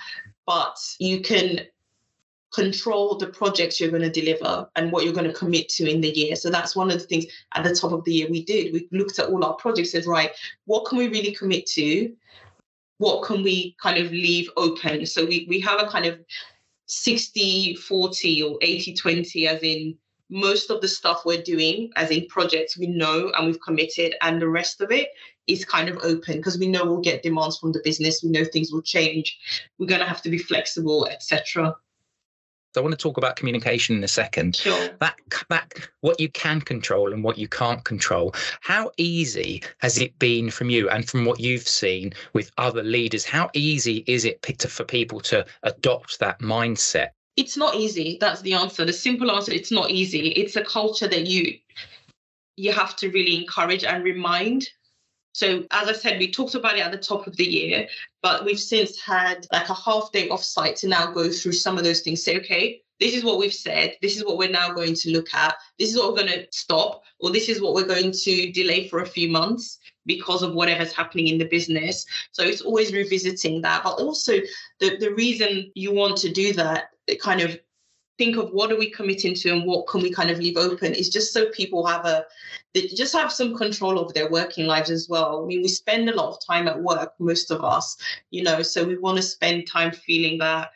but 0.46 0.76
you 0.98 1.20
can 1.20 1.60
control 2.54 3.16
the 3.16 3.26
projects 3.26 3.78
you're 3.78 3.90
going 3.90 4.02
to 4.02 4.10
deliver 4.10 4.68
and 4.76 4.90
what 4.90 5.04
you're 5.04 5.12
going 5.12 5.26
to 5.26 5.32
commit 5.32 5.68
to 5.68 5.90
in 5.90 6.00
the 6.00 6.08
year. 6.08 6.36
So 6.36 6.48
that's 6.48 6.76
one 6.76 6.90
of 6.90 6.98
the 6.98 7.06
things 7.06 7.26
at 7.54 7.64
the 7.64 7.74
top 7.74 7.92
of 7.92 8.04
the 8.04 8.12
year 8.12 8.28
we 8.30 8.44
did. 8.44 8.72
We 8.72 8.88
looked 8.92 9.18
at 9.18 9.28
all 9.28 9.44
our 9.44 9.54
projects, 9.54 9.92
said, 9.92 10.06
right, 10.06 10.30
what 10.64 10.86
can 10.86 10.98
we 10.98 11.08
really 11.08 11.32
commit 11.32 11.66
to? 11.70 12.14
What 12.98 13.24
can 13.24 13.42
we 13.42 13.76
kind 13.82 13.98
of 13.98 14.10
leave 14.10 14.48
open? 14.56 15.04
So 15.04 15.26
we, 15.26 15.46
we 15.48 15.60
have 15.60 15.82
a 15.82 15.86
kind 15.86 16.06
of 16.06 16.18
60 16.86 17.74
40 17.74 18.42
or 18.44 18.58
80 18.62 18.94
20, 18.94 19.48
as 19.48 19.62
in 19.62 19.98
most 20.30 20.70
of 20.70 20.80
the 20.80 20.88
stuff 20.88 21.24
we're 21.24 21.42
doing, 21.42 21.90
as 21.96 22.10
in 22.10 22.26
projects, 22.26 22.78
we 22.78 22.86
know 22.86 23.32
and 23.36 23.46
we've 23.46 23.60
committed, 23.60 24.14
and 24.22 24.40
the 24.40 24.48
rest 24.48 24.80
of 24.80 24.90
it 24.90 25.08
is 25.46 25.64
kind 25.64 25.88
of 25.88 25.98
open 26.02 26.36
because 26.36 26.58
we 26.58 26.66
know 26.66 26.84
we'll 26.84 27.00
get 27.00 27.22
demands 27.22 27.58
from 27.58 27.72
the 27.72 27.80
business. 27.84 28.22
We 28.22 28.30
know 28.30 28.44
things 28.44 28.72
will 28.72 28.82
change. 28.82 29.38
We're 29.78 29.86
going 29.86 30.00
to 30.00 30.06
have 30.06 30.22
to 30.22 30.30
be 30.30 30.38
flexible, 30.38 31.06
etc. 31.06 31.76
I 32.76 32.80
want 32.80 32.92
to 32.92 33.02
talk 33.02 33.16
about 33.16 33.36
communication 33.36 33.96
in 33.96 34.04
a 34.04 34.08
second. 34.08 34.56
Sure. 34.56 34.90
That 35.00 35.16
that 35.48 35.72
what 36.00 36.20
you 36.20 36.28
can 36.28 36.60
control 36.60 37.12
and 37.12 37.24
what 37.24 37.38
you 37.38 37.48
can't 37.48 37.84
control. 37.84 38.34
How 38.60 38.90
easy 38.96 39.62
has 39.78 39.98
it 39.98 40.18
been 40.18 40.50
from 40.50 40.70
you 40.70 40.88
and 40.90 41.08
from 41.08 41.24
what 41.24 41.40
you've 41.40 41.66
seen 41.66 42.12
with 42.32 42.50
other 42.58 42.82
leaders? 42.82 43.24
How 43.24 43.50
easy 43.54 44.04
is 44.06 44.24
it 44.24 44.44
for 44.68 44.84
people 44.84 45.20
to 45.20 45.46
adopt 45.62 46.18
that 46.20 46.40
mindset? 46.40 47.08
It's 47.36 47.56
not 47.56 47.74
easy. 47.74 48.18
That's 48.20 48.42
the 48.42 48.54
answer. 48.54 48.84
The 48.84 48.92
simple 48.92 49.30
answer. 49.30 49.52
It's 49.52 49.72
not 49.72 49.90
easy. 49.90 50.28
It's 50.28 50.56
a 50.56 50.64
culture 50.64 51.08
that 51.08 51.26
you 51.26 51.58
you 52.56 52.72
have 52.72 52.96
to 52.96 53.10
really 53.10 53.36
encourage 53.36 53.84
and 53.84 54.02
remind 54.02 54.66
so, 55.37 55.64
as 55.71 55.87
I 55.87 55.93
said, 55.93 56.19
we 56.19 56.31
talked 56.31 56.55
about 56.55 56.78
it 56.78 56.81
at 56.81 56.93
the 56.93 56.97
top 56.97 57.26
of 57.26 57.37
the 57.37 57.45
year, 57.45 57.87
but 58.23 58.47
we've 58.47 58.59
since 58.59 58.99
had 58.99 59.47
like 59.52 59.69
a 59.69 59.75
half 59.75 60.11
day 60.11 60.31
off 60.31 60.43
site 60.43 60.76
to 60.76 60.88
now 60.88 61.12
go 61.12 61.28
through 61.28 61.52
some 61.52 61.76
of 61.76 61.85
those 61.85 62.00
things. 62.00 62.23
Say, 62.23 62.38
okay, 62.38 62.81
this 63.00 63.14
is 63.14 63.23
what 63.23 63.37
we've 63.38 63.52
said. 63.52 63.97
This 64.00 64.16
is 64.16 64.25
what 64.25 64.38
we're 64.38 64.49
now 64.49 64.73
going 64.73 64.95
to 64.95 65.11
look 65.11 65.35
at. 65.35 65.55
This 65.78 65.90
is 65.90 65.99
what 65.99 66.09
we're 66.09 66.23
going 66.23 66.33
to 66.33 66.47
stop, 66.52 67.02
or 67.21 67.33
this 67.33 67.50
is 67.50 67.61
what 67.61 67.75
we're 67.75 67.85
going 67.85 68.12
to 68.12 68.52
delay 68.52 68.88
for 68.88 69.00
a 69.00 69.07
few 69.07 69.28
months 69.28 69.78
because 70.07 70.43
of 70.43 70.55
whatever's 70.55 70.95
happening 70.95 71.28
in 71.28 71.37
the 71.37 71.45
business. 71.45 72.07
So 72.33 72.43
it's 72.43 72.62
always 72.62 72.95
revisiting 72.95 73.61
that. 73.61 73.85
But 73.85 74.00
also, 74.00 74.38
the, 74.81 74.97
the 74.97 75.12
reason 75.12 75.71
you 75.75 75.93
want 75.93 76.16
to 76.16 76.33
do 76.33 76.55
that, 76.55 76.93
it 77.09 77.21
kind 77.21 77.43
of 77.43 77.59
think 78.18 78.37
of 78.37 78.50
what 78.50 78.73
are 78.73 78.78
we 78.78 78.90
committing 78.90 79.35
to 79.35 79.50
and 79.50 79.64
what 79.64 79.87
can 79.87 80.02
we 80.02 80.11
kind 80.11 80.30
of 80.30 80.38
leave 80.38 80.56
open 80.56 80.94
is 80.94 81.08
just 81.08 81.32
so 81.32 81.50
people 81.50 81.87
have 81.87 82.04
a 82.04 82.25
just 82.75 83.14
have 83.14 83.32
some 83.32 83.56
control 83.56 83.99
over 83.99 84.12
their 84.12 84.30
working 84.30 84.66
lives 84.66 84.90
as 84.90 85.08
well. 85.08 85.42
I 85.42 85.46
mean, 85.46 85.62
we 85.62 85.68
spend 85.68 86.11
a 86.11 86.14
lot 86.14 86.28
of 86.28 86.46
time 86.46 86.68
at 86.68 86.82
work, 86.82 87.14
most 87.18 87.50
of 87.50 87.64
us, 87.64 87.96
you 88.30 88.42
know, 88.42 88.61
so 88.61 88.85
we 88.85 88.99
want 88.99 89.16
to 89.16 89.23
spend 89.23 89.66
time 89.66 89.92
feeling 89.92 90.38
that 90.38 90.70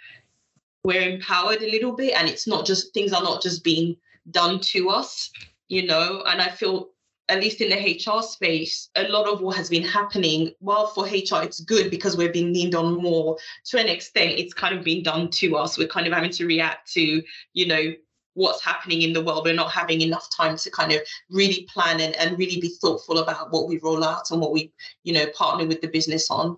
we're 0.83 1.11
empowered 1.11 1.63
a 1.63 1.71
little 1.71 1.93
bit 1.93 2.15
and 2.15 2.27
it's 2.27 2.47
not 2.47 2.65
just 2.65 2.95
things 2.95 3.13
are 3.13 3.23
not 3.23 3.43
just 3.43 3.63
being 3.63 3.97
done 4.31 4.61
to 4.61 4.89
us, 4.89 5.31
you 5.69 5.87
know, 5.87 6.23
and 6.27 6.41
I 6.41 6.49
feel 6.49 6.89
at 7.31 7.41
least 7.41 7.61
in 7.61 7.71
the 7.71 7.77
HR 7.77 8.23
space, 8.23 8.91
a 8.97 9.09
lot 9.09 9.29
of 9.29 9.41
what 9.41 9.57
has 9.57 9.71
been 9.71 9.85
happening, 9.85 10.53
while 10.59 10.89
for 10.89 11.05
HR 11.05 11.43
it's 11.43 11.61
good 11.61 11.91
because 11.91 12.17
we're 12.17 12.33
being 12.33 12.53
leaned 12.53 12.75
on 12.75 13.01
more, 13.01 13.39
to 13.67 13.79
an 13.79 13.89
extent, 13.89 14.33
it's 14.39 14.53
kind 14.53 14.77
of 14.77 14.85
been 14.85 15.03
done 15.03 15.31
to 15.31 15.57
us. 15.57 15.79
We're 15.79 15.89
kind 15.89 16.07
of 16.07 16.13
having 16.13 16.31
to 16.33 16.47
react 16.47 16.93
to, 16.93 17.23
you 17.53 17.67
know, 17.67 17.93
what's 18.35 18.65
happening 18.65 19.03
in 19.03 19.13
the 19.13 19.23
world. 19.23 19.45
We're 19.45 19.55
not 19.55 19.71
having 19.71 20.01
enough 20.01 20.29
time 20.37 20.57
to 20.57 20.71
kind 20.71 20.93
of 20.93 21.01
really 21.31 21.69
plan 21.73 22.01
and, 22.01 22.15
and 22.17 22.39
really 22.39 22.61
be 22.61 22.75
thoughtful 22.81 23.19
about 23.19 23.53
what 23.53 23.69
we 23.69 23.79
roll 23.83 24.05
out 24.05 24.31
and 24.31 24.41
what 24.41 24.53
we, 24.53 24.73
you 25.05 25.13
know, 25.13 25.27
partner 25.35 25.67
with 25.67 25.81
the 25.81 25.89
business 25.89 26.31
on. 26.31 26.57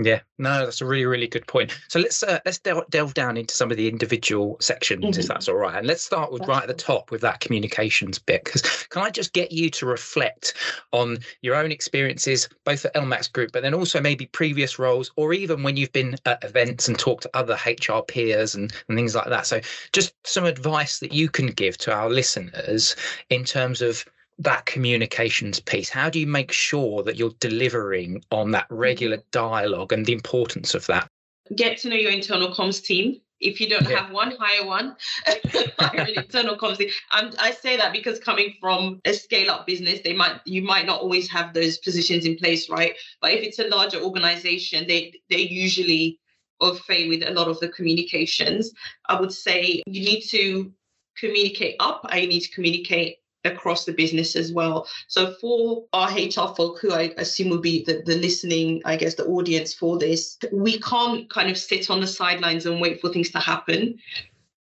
Yeah, 0.00 0.20
no, 0.38 0.64
that's 0.64 0.80
a 0.80 0.86
really, 0.86 1.06
really 1.06 1.26
good 1.26 1.48
point. 1.48 1.76
So 1.88 1.98
let's 1.98 2.22
uh, 2.22 2.38
let's 2.46 2.60
delve, 2.60 2.88
delve 2.88 3.14
down 3.14 3.36
into 3.36 3.56
some 3.56 3.72
of 3.72 3.76
the 3.76 3.88
individual 3.88 4.56
sections, 4.60 5.04
mm-hmm. 5.04 5.20
if 5.20 5.26
that's 5.26 5.48
all 5.48 5.56
right. 5.56 5.74
And 5.74 5.88
let's 5.88 6.04
start 6.04 6.30
with 6.30 6.46
right 6.46 6.62
at 6.62 6.68
the 6.68 6.74
top 6.74 7.10
with 7.10 7.20
that 7.22 7.40
communications 7.40 8.16
bit. 8.16 8.44
Because 8.44 8.62
can 8.90 9.02
I 9.02 9.10
just 9.10 9.32
get 9.32 9.50
you 9.50 9.70
to 9.70 9.86
reflect 9.86 10.54
on 10.92 11.18
your 11.42 11.56
own 11.56 11.72
experiences, 11.72 12.48
both 12.64 12.84
at 12.84 12.94
LMAX 12.94 13.32
Group, 13.32 13.50
but 13.50 13.62
then 13.62 13.74
also 13.74 14.00
maybe 14.00 14.26
previous 14.26 14.78
roles, 14.78 15.10
or 15.16 15.32
even 15.32 15.64
when 15.64 15.76
you've 15.76 15.92
been 15.92 16.16
at 16.26 16.44
events 16.44 16.86
and 16.86 16.96
talked 16.96 17.24
to 17.24 17.30
other 17.34 17.58
HR 17.66 18.00
peers 18.06 18.54
and, 18.54 18.72
and 18.88 18.96
things 18.96 19.16
like 19.16 19.28
that. 19.28 19.46
So 19.46 19.60
just 19.92 20.14
some 20.24 20.44
advice 20.44 21.00
that 21.00 21.12
you 21.12 21.28
can 21.28 21.48
give 21.48 21.76
to 21.78 21.92
our 21.92 22.08
listeners 22.08 22.94
in 23.30 23.42
terms 23.42 23.82
of 23.82 24.04
that 24.38 24.66
communications 24.66 25.60
piece? 25.60 25.88
How 25.88 26.10
do 26.10 26.20
you 26.20 26.26
make 26.26 26.52
sure 26.52 27.02
that 27.02 27.16
you're 27.16 27.34
delivering 27.40 28.22
on 28.30 28.50
that 28.52 28.66
regular 28.70 29.18
mm-hmm. 29.18 29.30
dialogue 29.32 29.92
and 29.92 30.06
the 30.06 30.12
importance 30.12 30.74
of 30.74 30.86
that? 30.86 31.08
Get 31.54 31.78
to 31.78 31.88
know 31.88 31.96
your 31.96 32.12
internal 32.12 32.54
comms 32.54 32.82
team. 32.82 33.20
If 33.40 33.60
you 33.60 33.68
don't 33.68 33.88
yeah. 33.88 34.00
have 34.00 34.10
one 34.10 34.34
hire 34.38 34.66
one. 34.66 34.96
Hire 35.78 36.00
an 36.00 36.14
internal 36.16 36.56
comms 36.56 36.78
team. 36.78 36.90
Um, 37.12 37.30
i 37.38 37.52
say 37.52 37.76
that 37.76 37.92
because 37.92 38.18
coming 38.18 38.54
from 38.60 39.00
a 39.04 39.12
scale 39.12 39.50
up 39.50 39.64
business 39.64 40.00
they 40.02 40.12
might 40.12 40.40
you 40.44 40.60
might 40.60 40.86
not 40.86 41.00
always 41.00 41.30
have 41.30 41.54
those 41.54 41.78
positions 41.78 42.24
in 42.24 42.36
place 42.36 42.68
right? 42.68 42.94
But 43.20 43.32
if 43.32 43.42
it's 43.42 43.60
a 43.60 43.68
larger 43.68 44.00
organization 44.00 44.88
they 44.88 45.14
they 45.30 45.38
usually 45.38 46.18
au 46.60 46.74
fait 46.74 47.08
with 47.08 47.22
a 47.26 47.30
lot 47.32 47.48
of 47.48 47.60
the 47.60 47.68
communications. 47.68 48.72
I 49.08 49.20
would 49.20 49.32
say 49.32 49.82
you 49.86 50.04
need 50.04 50.22
to 50.30 50.72
communicate 51.16 51.76
up. 51.80 52.00
I 52.04 52.26
need 52.26 52.40
to 52.40 52.50
communicate 52.50 53.17
across 53.44 53.84
the 53.84 53.92
business 53.92 54.36
as 54.36 54.52
well. 54.52 54.86
So 55.08 55.34
for 55.40 55.84
our 55.92 56.10
HR 56.10 56.54
folk, 56.54 56.78
who 56.80 56.92
I 56.92 57.12
assume 57.16 57.50
will 57.50 57.60
be 57.60 57.84
the, 57.84 58.02
the 58.04 58.16
listening, 58.16 58.82
I 58.84 58.96
guess, 58.96 59.14
the 59.14 59.26
audience 59.26 59.72
for 59.74 59.98
this, 59.98 60.38
we 60.52 60.80
can't 60.80 61.28
kind 61.30 61.50
of 61.50 61.58
sit 61.58 61.90
on 61.90 62.00
the 62.00 62.06
sidelines 62.06 62.66
and 62.66 62.80
wait 62.80 63.00
for 63.00 63.10
things 63.10 63.30
to 63.30 63.38
happen. 63.38 63.98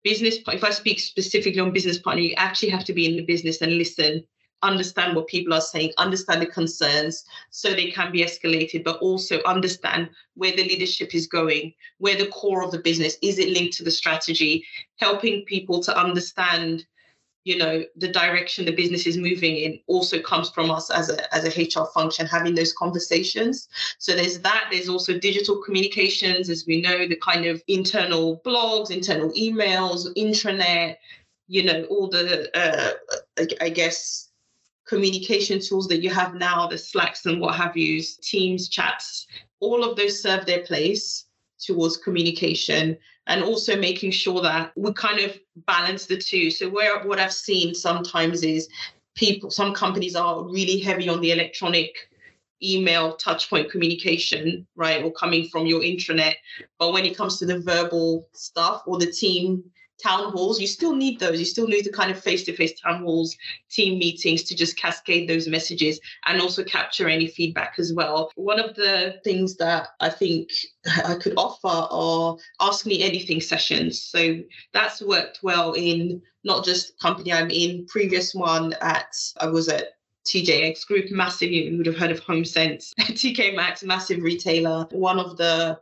Business, 0.05 0.39
if 0.49 0.63
I 0.63 0.71
speak 0.71 1.01
specifically 1.01 1.61
on 1.61 1.73
business 1.73 1.99
partner, 1.99 2.23
you 2.23 2.35
actually 2.37 2.71
have 2.71 2.85
to 2.85 2.93
be 2.93 3.07
in 3.07 3.17
the 3.17 3.25
business 3.25 3.61
and 3.61 3.73
listen, 3.73 4.25
understand 4.63 5.17
what 5.17 5.27
people 5.27 5.53
are 5.53 5.61
saying, 5.61 5.93
understand 5.99 6.41
the 6.41 6.47
concerns 6.47 7.25
so 7.51 7.71
they 7.71 7.91
can 7.91 8.13
be 8.13 8.23
escalated, 8.23 8.85
but 8.85 8.99
also 8.99 9.43
understand 9.45 10.09
where 10.35 10.53
the 10.53 10.65
leadership 10.65 11.15
is 11.15 11.27
going, 11.27 11.73
where 11.99 12.17
the 12.17 12.29
core 12.29 12.63
of 12.63 12.71
the 12.71 12.79
business 12.79 13.17
is 13.23 13.39
it 13.39 13.51
linked 13.51 13.77
to 13.77 13.85
the 13.85 13.91
strategy, 13.91 14.65
helping 14.99 15.45
people 15.45 15.83
to 15.83 15.97
understand 15.99 16.87
you 17.47 17.57
know 17.57 17.85
the 17.95 18.09
direction 18.09 18.65
the 18.65 18.73
business 18.73 19.07
is 19.07 19.17
moving 19.17 19.55
in 19.57 19.79
also 19.87 20.21
comes 20.21 20.51
from 20.51 20.69
us 20.69 20.91
as 20.91 21.09
a 21.09 21.35
as 21.35 21.45
a 21.45 21.63
hr 21.63 21.87
function 21.95 22.27
having 22.27 22.57
those 22.57 22.73
conversations. 22.73 23.69
So 23.99 24.17
there's 24.17 24.41
that. 24.41 24.69
There's 24.73 24.89
also 24.89 25.17
digital 25.17 25.63
communications 25.63 26.51
as 26.51 26.67
we 26.67 26.81
know 26.81 27.07
the 27.07 27.21
kind 27.31 27.47
of 27.47 27.63
internal 27.69 28.41
blogs 28.45 28.91
internal 28.91 29.31
emails 29.31 30.13
intranet 30.17 30.97
you 31.47 31.63
know 31.63 31.85
all 31.85 32.09
the 32.09 32.27
uh, 32.59 33.45
i 33.61 33.69
guess 33.69 34.31
communication 34.85 35.61
tools 35.61 35.87
that 35.87 36.03
you 36.03 36.11
have 36.11 36.35
now 36.35 36.67
the 36.67 36.79
slacks 36.79 37.27
and 37.27 37.41
what 37.41 37.55
have 37.55 37.77
you 37.77 38.03
teams 38.23 38.69
chats 38.69 39.29
all 39.61 39.85
of 39.85 39.97
those 39.97 40.21
serve 40.21 40.45
their 40.47 40.65
place 40.65 41.27
towards 41.61 41.97
communication 41.97 42.97
and 43.27 43.43
also 43.43 43.77
making 43.77 44.11
sure 44.11 44.41
that 44.41 44.73
we 44.77 44.93
kind 44.93 45.21
of 45.21 45.39
balance 45.67 46.07
the 46.07 46.17
two. 46.17 46.51
So 46.51 46.69
where 46.69 47.03
what 47.05 47.19
I've 47.19 47.33
seen 47.33 47.75
sometimes 47.75 48.43
is 48.43 48.69
people, 49.17 49.51
some 49.51 49.75
companies 49.75 50.15
are 50.15 50.45
really 50.45 50.79
heavy 50.79 51.09
on 51.09 51.21
the 51.21 51.33
electronic 51.33 51.95
email 52.63 53.17
touchpoint 53.17 53.71
communication, 53.71 54.67
right, 54.77 55.05
or 55.05 55.13
coming 55.13 55.49
from 55.49 55.67
your 55.67 55.81
intranet. 55.81 56.35
But 56.79 56.93
when 56.93 57.05
it 57.05 57.17
comes 57.17 57.39
to 57.39 57.47
the 57.47 57.59
verbal 57.59 58.29
stuff 58.33 58.83
or 58.87 58.99
the 58.99 59.11
team 59.11 59.65
town 60.03 60.33
halls. 60.33 60.61
You 60.61 60.67
still 60.67 60.95
need 60.95 61.21
those. 61.21 61.39
You 61.39 61.45
still 61.45 61.67
need 61.67 61.85
the 61.85 61.93
kind 61.93 62.11
of 62.11 62.23
face 62.23 62.45
to 62.45 62.57
face 62.57 62.79
town 62.81 63.03
halls, 63.03 63.37
team 63.71 63.99
meetings 63.99 64.43
to 64.45 64.55
just 64.55 64.77
cascade 64.77 65.29
those 65.29 65.49
messages 65.49 66.01
and 66.27 66.41
also 66.41 66.65
capture 66.65 67.09
any 67.09 67.27
feedback 67.27 67.75
as 67.79 67.93
well. 67.93 68.31
One 68.37 68.61
of 68.61 68.75
the 68.75 69.21
things 69.25 69.57
that 69.57 69.89
I 70.01 70.11
think 70.11 70.51
I 71.05 71.15
could 71.15 71.35
offer 71.37 71.69
are 71.91 72.37
ask 72.61 72.87
me 72.87 73.03
anything 73.03 73.41
sessions. 73.41 74.03
So 74.03 74.39
that's 74.73 75.03
worked 75.03 75.41
well 75.43 75.73
in 75.73 76.23
not 76.45 76.65
just 76.65 76.99
company 77.01 77.33
I'm 77.33 77.51
in, 77.51 77.87
previous 77.87 78.35
one 78.35 78.73
at, 78.81 79.13
I 79.41 79.47
was 79.47 79.69
at 79.69 79.97
TJX 80.27 80.87
Group, 80.87 81.11
massive, 81.11 81.51
you 81.51 81.77
would 81.77 81.87
have 81.87 81.97
heard 81.97 82.11
of 82.11 82.21
HomeSense, 82.21 82.93
TK 83.01 83.55
Maxx, 83.55 83.83
massive 83.85 84.23
retailer. 84.23 84.87
One 84.91 85.19
of 85.19 85.37
the 85.37 85.79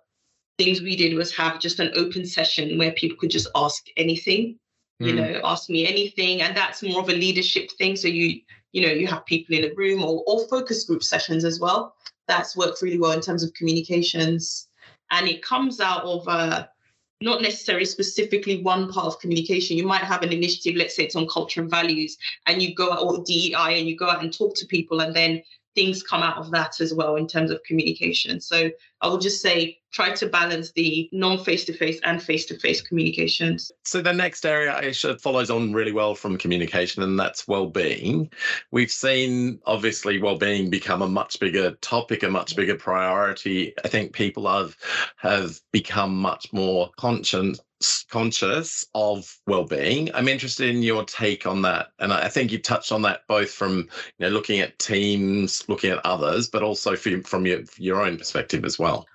things 0.59 0.81
we 0.81 0.97
did 0.97 1.15
was 1.15 1.35
have 1.37 1.61
just 1.61 1.81
an 1.81 1.93
open 1.97 2.25
session 2.25 2.79
where 2.79 2.93
people 2.93 3.17
could 3.17 3.31
just 3.31 3.49
ask 3.55 3.87
anything, 3.97 4.59
you 4.99 5.11
hmm. 5.11 5.17
know, 5.17 5.41
ask 5.45 5.69
me 5.69 5.87
anything. 5.87 6.43
And 6.43 6.57
that's 6.57 6.83
more 6.83 7.01
of 7.01 7.09
a 7.09 7.13
leadership 7.13 7.71
thing. 7.73 7.97
So 7.97 8.09
you, 8.09 8.41
you 8.73 8.83
know, 8.83 8.93
you 8.93 9.07
have 9.07 9.27
people 9.27 9.57
in 9.57 9.65
a 9.65 9.75
room 9.75 10.03
or, 10.03 10.23
or 10.27 10.47
focus 10.49 10.85
group 10.85 11.03
sessions 11.03 11.45
as 11.45 11.61
well. 11.61 11.95
That's 12.29 12.57
worked 12.57 12.83
really 12.83 12.99
well 12.99 13.13
in 13.13 13.21
terms 13.21 13.43
of 13.43 13.53
communications. 13.55 14.69
And 15.11 15.29
it 15.29 15.43
comes 15.43 15.81
out 15.81 16.05
of 16.05 16.27
a, 16.29 16.71
not 17.21 17.43
necessarily 17.43 17.85
specifically 17.85 18.63
one 18.63 18.93
part 18.93 19.07
of 19.07 19.21
communication. 19.21 19.77
You 19.77 19.87
might 19.87 20.03
have 20.03 20.23
an 20.23 20.33
initiative, 20.33 20.77
let's 20.77 20.97
say 20.97 21.05
it's 21.05 21.17
on 21.17 21.29
culture 21.29 21.61
and 21.61 21.71
values, 21.71 22.17
and 22.47 22.61
you 22.61 22.75
go 22.75 22.93
out 22.93 23.03
or 23.03 23.23
DEI 23.25 23.79
and 23.79 23.89
you 23.89 23.97
go 23.97 24.09
out 24.09 24.23
and 24.23 24.33
talk 24.33 24.55
to 24.57 24.67
people, 24.67 25.01
and 25.01 25.15
then 25.15 25.43
things 25.75 26.03
come 26.03 26.23
out 26.23 26.39
of 26.39 26.51
that 26.51 26.81
as 26.81 26.95
well 26.95 27.17
in 27.17 27.27
terms 27.27 27.51
of 27.51 27.63
communication. 27.65 28.41
So 28.41 28.71
I 29.01 29.09
would 29.09 29.21
just 29.21 29.43
say 29.43 29.79
try 29.95 30.11
to 30.11 30.27
balance 30.27 30.73
the 30.73 31.09
non 31.13 31.43
face 31.43 31.65
to 31.65 31.73
face 31.73 32.01
and 32.03 32.21
face 32.21 32.45
to 32.47 32.59
face 32.59 32.83
communications. 32.83 33.71
So 33.85 34.03
the 34.03 34.13
next 34.13 34.45
area 34.45 34.73
Aaisha 34.73 35.21
follows 35.21 35.51
on 35.51 35.73
really 35.73 35.93
well 35.93 36.17
from 36.17 36.37
communication, 36.37 37.03
and 37.03 37.19
that's 37.19 37.47
well-being. 37.47 38.29
We've 38.73 38.91
seen 38.91 39.61
obviously 39.67 40.21
well-being 40.21 40.69
become 40.69 41.01
a 41.01 41.09
much 41.09 41.39
bigger 41.39 41.71
topic, 41.81 42.25
a 42.25 42.29
much 42.29 42.57
bigger 42.57 42.75
priority. 42.75 43.73
I 43.85 43.89
think 43.89 44.13
people 44.13 44.49
have 44.49 44.77
have 45.17 45.61
become 45.73 46.17
much 46.17 46.53
more 46.53 46.91
conscious 46.97 47.61
conscious 48.09 48.87
of 48.95 49.37
well-being 49.47 50.09
i'm 50.15 50.29
interested 50.29 50.71
in 50.71 50.83
your 50.83 51.05
take 51.05 51.47
on 51.47 51.61
that 51.61 51.89
and 51.99 52.15
i 52.15 52.29
think 52.29 52.51
you 52.51 52.59
touched 52.59 52.93
on 52.93 53.03
that 53.03 53.27
both 53.29 53.51
from 53.51 53.79
you 53.81 54.21
know 54.21 54.29
looking 54.29 54.61
at 54.61 54.79
teams 54.79 55.69
looking 55.69 55.91
at 55.91 56.07
others 56.07 56.49
but 56.49 56.63
also 56.63 56.97
from, 56.97 57.23
from 57.23 57.45
your, 57.45 57.61
your 57.77 58.01
own 58.01 58.17
perspective 58.17 58.65
as 58.65 58.79
well 58.79 59.07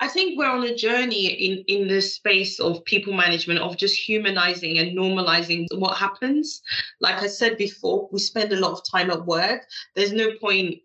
I 0.00 0.06
think 0.06 0.38
we're 0.38 0.46
on 0.46 0.62
a 0.62 0.74
journey 0.74 1.26
in 1.26 1.64
in 1.66 1.88
the 1.88 2.00
space 2.00 2.60
of 2.60 2.84
people 2.84 3.12
management 3.12 3.60
of 3.60 3.76
just 3.76 3.96
humanizing 3.96 4.78
and 4.78 4.96
normalizing 4.96 5.66
what 5.74 5.96
happens. 5.96 6.62
Like 7.00 7.22
I 7.22 7.26
said 7.26 7.56
before, 7.56 8.08
we 8.12 8.20
spend 8.20 8.52
a 8.52 8.60
lot 8.60 8.72
of 8.72 8.88
time 8.88 9.10
at 9.10 9.26
work. 9.26 9.66
There's 9.96 10.12
no 10.12 10.30
point 10.40 10.76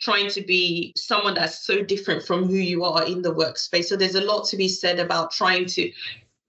trying 0.00 0.28
to 0.30 0.42
be 0.42 0.92
someone 0.96 1.34
that's 1.34 1.64
so 1.64 1.82
different 1.82 2.24
from 2.24 2.44
who 2.44 2.56
you 2.56 2.82
are 2.82 3.04
in 3.04 3.22
the 3.22 3.34
workspace. 3.34 3.84
So 3.84 3.96
there's 3.96 4.16
a 4.16 4.24
lot 4.24 4.46
to 4.48 4.56
be 4.56 4.68
said 4.68 4.98
about 4.98 5.30
trying 5.30 5.66
to 5.66 5.92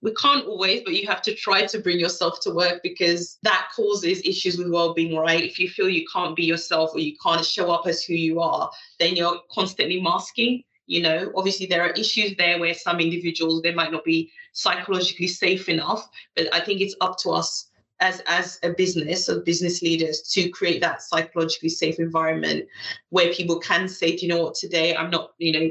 we 0.04 0.12
can't 0.14 0.46
always, 0.46 0.82
but 0.84 0.92
you 0.92 1.06
have 1.06 1.22
to 1.22 1.34
try 1.34 1.64
to 1.64 1.78
bring 1.78 1.98
yourself 1.98 2.38
to 2.40 2.50
work 2.50 2.82
because 2.82 3.38
that 3.42 3.68
causes 3.74 4.20
issues 4.22 4.58
with 4.58 4.70
well-being, 4.70 5.16
right? 5.16 5.42
If 5.42 5.58
you 5.58 5.66
feel 5.66 5.88
you 5.88 6.04
can't 6.12 6.36
be 6.36 6.44
yourself 6.44 6.90
or 6.92 7.00
you 7.00 7.16
can't 7.24 7.44
show 7.44 7.70
up 7.70 7.86
as 7.86 8.04
who 8.04 8.12
you 8.12 8.38
are, 8.38 8.70
then 9.00 9.16
you're 9.16 9.40
constantly 9.50 10.02
masking. 10.02 10.62
You 10.86 11.02
know, 11.02 11.32
obviously 11.34 11.66
there 11.66 11.82
are 11.82 11.90
issues 11.90 12.36
there 12.36 12.58
where 12.58 12.74
some 12.74 13.00
individuals 13.00 13.62
they 13.62 13.74
might 13.74 13.92
not 13.92 14.04
be 14.04 14.30
psychologically 14.52 15.28
safe 15.28 15.68
enough, 15.68 16.08
but 16.36 16.52
I 16.54 16.60
think 16.60 16.80
it's 16.80 16.96
up 17.00 17.18
to 17.18 17.30
us 17.30 17.70
as 18.00 18.20
as 18.26 18.58
a 18.62 18.70
business 18.70 19.28
or 19.28 19.40
business 19.40 19.80
leaders 19.80 20.20
to 20.32 20.48
create 20.50 20.80
that 20.80 21.02
psychologically 21.02 21.68
safe 21.68 21.98
environment 21.98 22.66
where 23.10 23.32
people 23.32 23.58
can 23.58 23.88
say, 23.88 24.16
Do 24.16 24.26
you 24.26 24.28
know 24.28 24.42
what, 24.42 24.54
today 24.54 24.94
I'm 24.94 25.10
not, 25.10 25.32
you 25.38 25.52
know, 25.52 25.70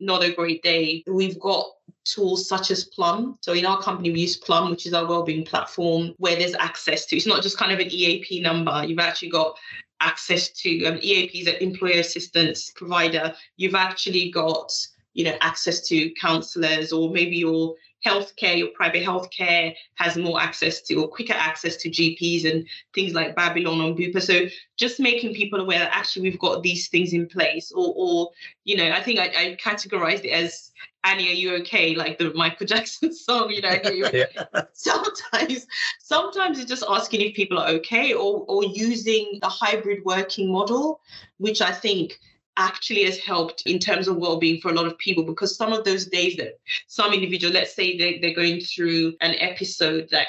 not 0.00 0.22
a 0.22 0.32
great 0.32 0.62
day. 0.62 1.02
We've 1.06 1.38
got 1.40 1.66
tools 2.04 2.48
such 2.48 2.70
as 2.70 2.84
Plum. 2.84 3.38
So 3.40 3.52
in 3.52 3.66
our 3.66 3.80
company, 3.80 4.12
we 4.12 4.20
use 4.20 4.36
Plum, 4.36 4.70
which 4.70 4.86
is 4.86 4.94
our 4.94 5.06
wellbeing 5.06 5.44
platform, 5.44 6.14
where 6.18 6.36
there's 6.36 6.54
access 6.54 7.06
to. 7.06 7.16
It's 7.16 7.26
not 7.26 7.42
just 7.42 7.58
kind 7.58 7.72
of 7.72 7.78
an 7.78 7.90
EAP 7.90 8.40
number. 8.40 8.84
You've 8.84 8.98
actually 8.98 9.30
got 9.30 9.56
access 10.00 10.50
to 10.50 10.84
um, 10.86 10.98
EAPs, 10.98 11.48
an 11.48 11.56
employer 11.62 12.00
assistance 12.00 12.70
provider. 12.74 13.34
You've 13.56 13.74
actually 13.74 14.30
got 14.30 14.72
you 15.14 15.24
know 15.24 15.36
access 15.40 15.86
to 15.88 16.10
counselors, 16.20 16.92
or 16.92 17.10
maybe 17.10 17.36
your 17.36 17.74
healthcare, 18.04 18.58
your 18.58 18.68
private 18.68 19.02
healthcare 19.02 19.74
has 19.94 20.16
more 20.16 20.40
access 20.40 20.82
to 20.82 20.94
or 20.96 21.08
quicker 21.08 21.32
access 21.32 21.76
to 21.76 21.88
GPs 21.88 22.50
and 22.50 22.66
things 22.94 23.14
like 23.14 23.34
Babylon 23.34 23.80
and 23.80 23.96
Bupa. 23.96 24.20
So 24.20 24.46
just 24.76 25.00
making 25.00 25.34
people 25.34 25.60
aware 25.60 25.78
that 25.78 25.96
actually 25.96 26.22
we've 26.22 26.38
got 26.38 26.62
these 26.62 26.88
things 26.88 27.12
in 27.12 27.26
place, 27.26 27.72
or, 27.72 27.92
or 27.96 28.30
you 28.64 28.76
know, 28.76 28.90
I 28.90 29.02
think 29.02 29.18
I, 29.18 29.26
I 29.26 29.56
categorized 29.62 30.24
it 30.24 30.30
as 30.30 30.70
Annie, 31.04 31.28
are 31.28 31.34
you 31.34 31.54
okay? 31.56 31.94
Like 31.94 32.18
the 32.18 32.32
Michael 32.34 32.66
Jackson 32.74 33.12
song, 33.12 33.50
you 33.50 33.60
know. 33.60 33.76
yeah. 33.84 34.24
Sometimes, 34.72 35.66
sometimes 36.00 36.58
it's 36.58 36.68
just 36.68 36.84
asking 36.88 37.20
if 37.20 37.34
people 37.34 37.58
are 37.58 37.68
okay, 37.68 38.14
or 38.14 38.44
or 38.48 38.64
using 38.64 39.38
the 39.40 39.48
hybrid 39.48 40.04
working 40.04 40.50
model, 40.50 41.00
which 41.36 41.60
I 41.60 41.72
think 41.72 42.18
actually 42.56 43.04
has 43.04 43.18
helped 43.18 43.62
in 43.66 43.78
terms 43.78 44.08
of 44.08 44.16
well-being 44.16 44.60
for 44.60 44.70
a 44.70 44.74
lot 44.74 44.86
of 44.86 44.96
people 44.98 45.24
because 45.24 45.56
some 45.56 45.72
of 45.72 45.84
those 45.84 46.06
days 46.06 46.36
that 46.36 46.58
some 46.86 47.12
individual 47.12 47.52
let's 47.52 47.74
say 47.74 47.98
they, 47.98 48.18
they're 48.20 48.34
going 48.34 48.60
through 48.60 49.12
an 49.20 49.34
episode 49.40 50.08
that 50.10 50.28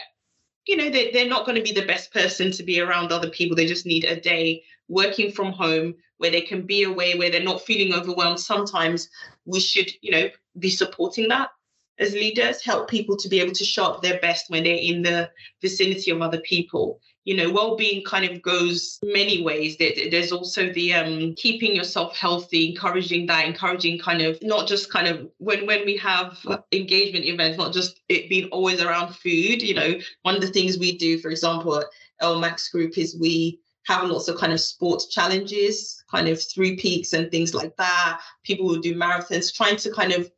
you 0.66 0.76
know 0.76 0.90
they, 0.90 1.12
they're 1.12 1.30
not 1.30 1.46
going 1.46 1.56
to 1.56 1.62
be 1.62 1.72
the 1.72 1.86
best 1.86 2.12
person 2.12 2.52
to 2.52 2.64
be 2.64 2.80
around 2.80 3.12
other 3.12 3.30
people 3.30 3.56
they 3.56 3.68
just 3.68 3.86
need 3.86 4.06
a 4.06 4.20
day 4.20 4.64
working 4.88 5.32
from 5.32 5.52
home 5.52 5.94
where 6.18 6.32
they 6.32 6.42
can 6.42 6.66
be 6.66 6.84
away 6.84 7.16
where 7.16 7.30
they're 7.30 7.44
not 7.44 7.62
feeling 7.62 7.94
overwhelmed 7.94 8.40
sometimes 8.40 9.10
we 9.46 9.60
should 9.60 9.92
you 10.02 10.12
know 10.12 10.30
be 10.60 10.70
supporting 10.70 11.28
that 11.28 11.50
as 12.00 12.14
leaders 12.14 12.64
help 12.64 12.90
people 12.90 13.16
to 13.18 13.30
be 13.30 13.40
able 13.40 13.54
to 13.54 13.64
show 13.64 13.86
up 13.86 14.02
their 14.02 14.20
best 14.20 14.50
when 14.50 14.64
they're 14.64 14.76
in 14.76 15.02
the 15.02 15.30
vicinity 15.62 16.12
of 16.12 16.22
other 16.22 16.40
people. 16.40 17.00
You 17.24 17.36
know 17.36 17.52
well-being 17.52 18.04
kind 18.04 18.26
of 18.26 18.42
goes 18.44 19.00
many 19.02 19.42
ways. 19.42 19.78
There's 19.78 20.32
also 20.32 20.72
the 20.72 20.94
um, 20.94 21.34
keeping 21.36 21.76
yourself 21.76 22.16
healthy 22.16 22.70
encouraging 22.70 23.26
that 23.28 23.48
encouraging 23.48 23.98
kind 23.98 24.22
of 24.22 24.38
not 24.44 24.68
just 24.68 24.92
kind 24.92 25.08
of 25.08 25.28
when 25.40 25.66
when 25.66 25.86
we 25.86 25.98
have 25.98 26.38
engagement 26.72 27.26
events 27.26 27.58
not 27.58 27.74
just 27.74 28.02
it 28.10 28.30
being 28.30 28.48
always 28.50 28.80
around 28.80 29.16
food 29.16 29.64
you 29.64 29.74
know. 29.74 29.96
One 30.22 30.36
of 30.36 30.42
the 30.42 30.50
things 30.52 30.78
we 30.78 30.98
do 30.98 31.18
for 31.18 31.32
example 31.32 31.80
at 31.80 31.86
lmax 32.22 32.72
group 32.72 32.98
is 32.98 33.18
we 33.20 33.60
have 33.86 34.08
lots 34.10 34.28
of 34.28 34.38
kind 34.38 34.54
of 34.54 34.60
sports 34.60 35.08
challenges 35.08 36.04
kind 36.16 36.28
of 36.30 36.42
Three 36.42 36.76
peaks 36.78 37.14
and 37.14 37.30
things 37.30 37.54
like 37.54 37.76
that. 37.78 38.22
People 38.44 38.66
will 38.68 38.80
do 38.80 38.96
marathons 38.96 39.54
trying 39.54 39.78
to 39.78 39.92
kind 39.92 40.14
of 40.14 40.32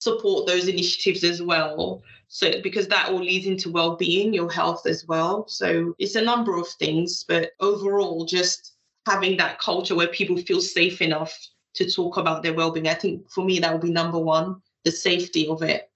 support 0.00 0.46
those 0.46 0.68
initiatives 0.68 1.24
as 1.24 1.42
well. 1.42 2.02
So 2.28 2.62
because 2.62 2.88
that 2.88 3.10
all 3.10 3.20
leads 3.20 3.46
into 3.46 3.72
well-being 3.72 4.32
your 4.32 4.50
health 4.50 4.86
as 4.86 5.06
well. 5.06 5.46
So 5.48 5.94
it's 5.98 6.14
a 6.14 6.22
number 6.22 6.56
of 6.56 6.68
things 6.68 7.24
but 7.26 7.52
overall 7.60 8.24
just 8.24 8.74
having 9.06 9.36
that 9.38 9.58
culture 9.58 9.94
where 9.94 10.08
people 10.08 10.36
feel 10.36 10.60
safe 10.60 11.00
enough 11.00 11.34
to 11.74 11.90
talk 11.90 12.16
about 12.16 12.42
their 12.42 12.52
well-being 12.52 12.88
i 12.88 12.94
think 12.94 13.30
for 13.30 13.44
me 13.44 13.58
that 13.58 13.72
would 13.72 13.82
be 13.82 13.90
number 13.90 14.18
one 14.18 14.56
the 14.84 14.90
safety 14.90 15.46
of 15.48 15.62
it 15.62 15.90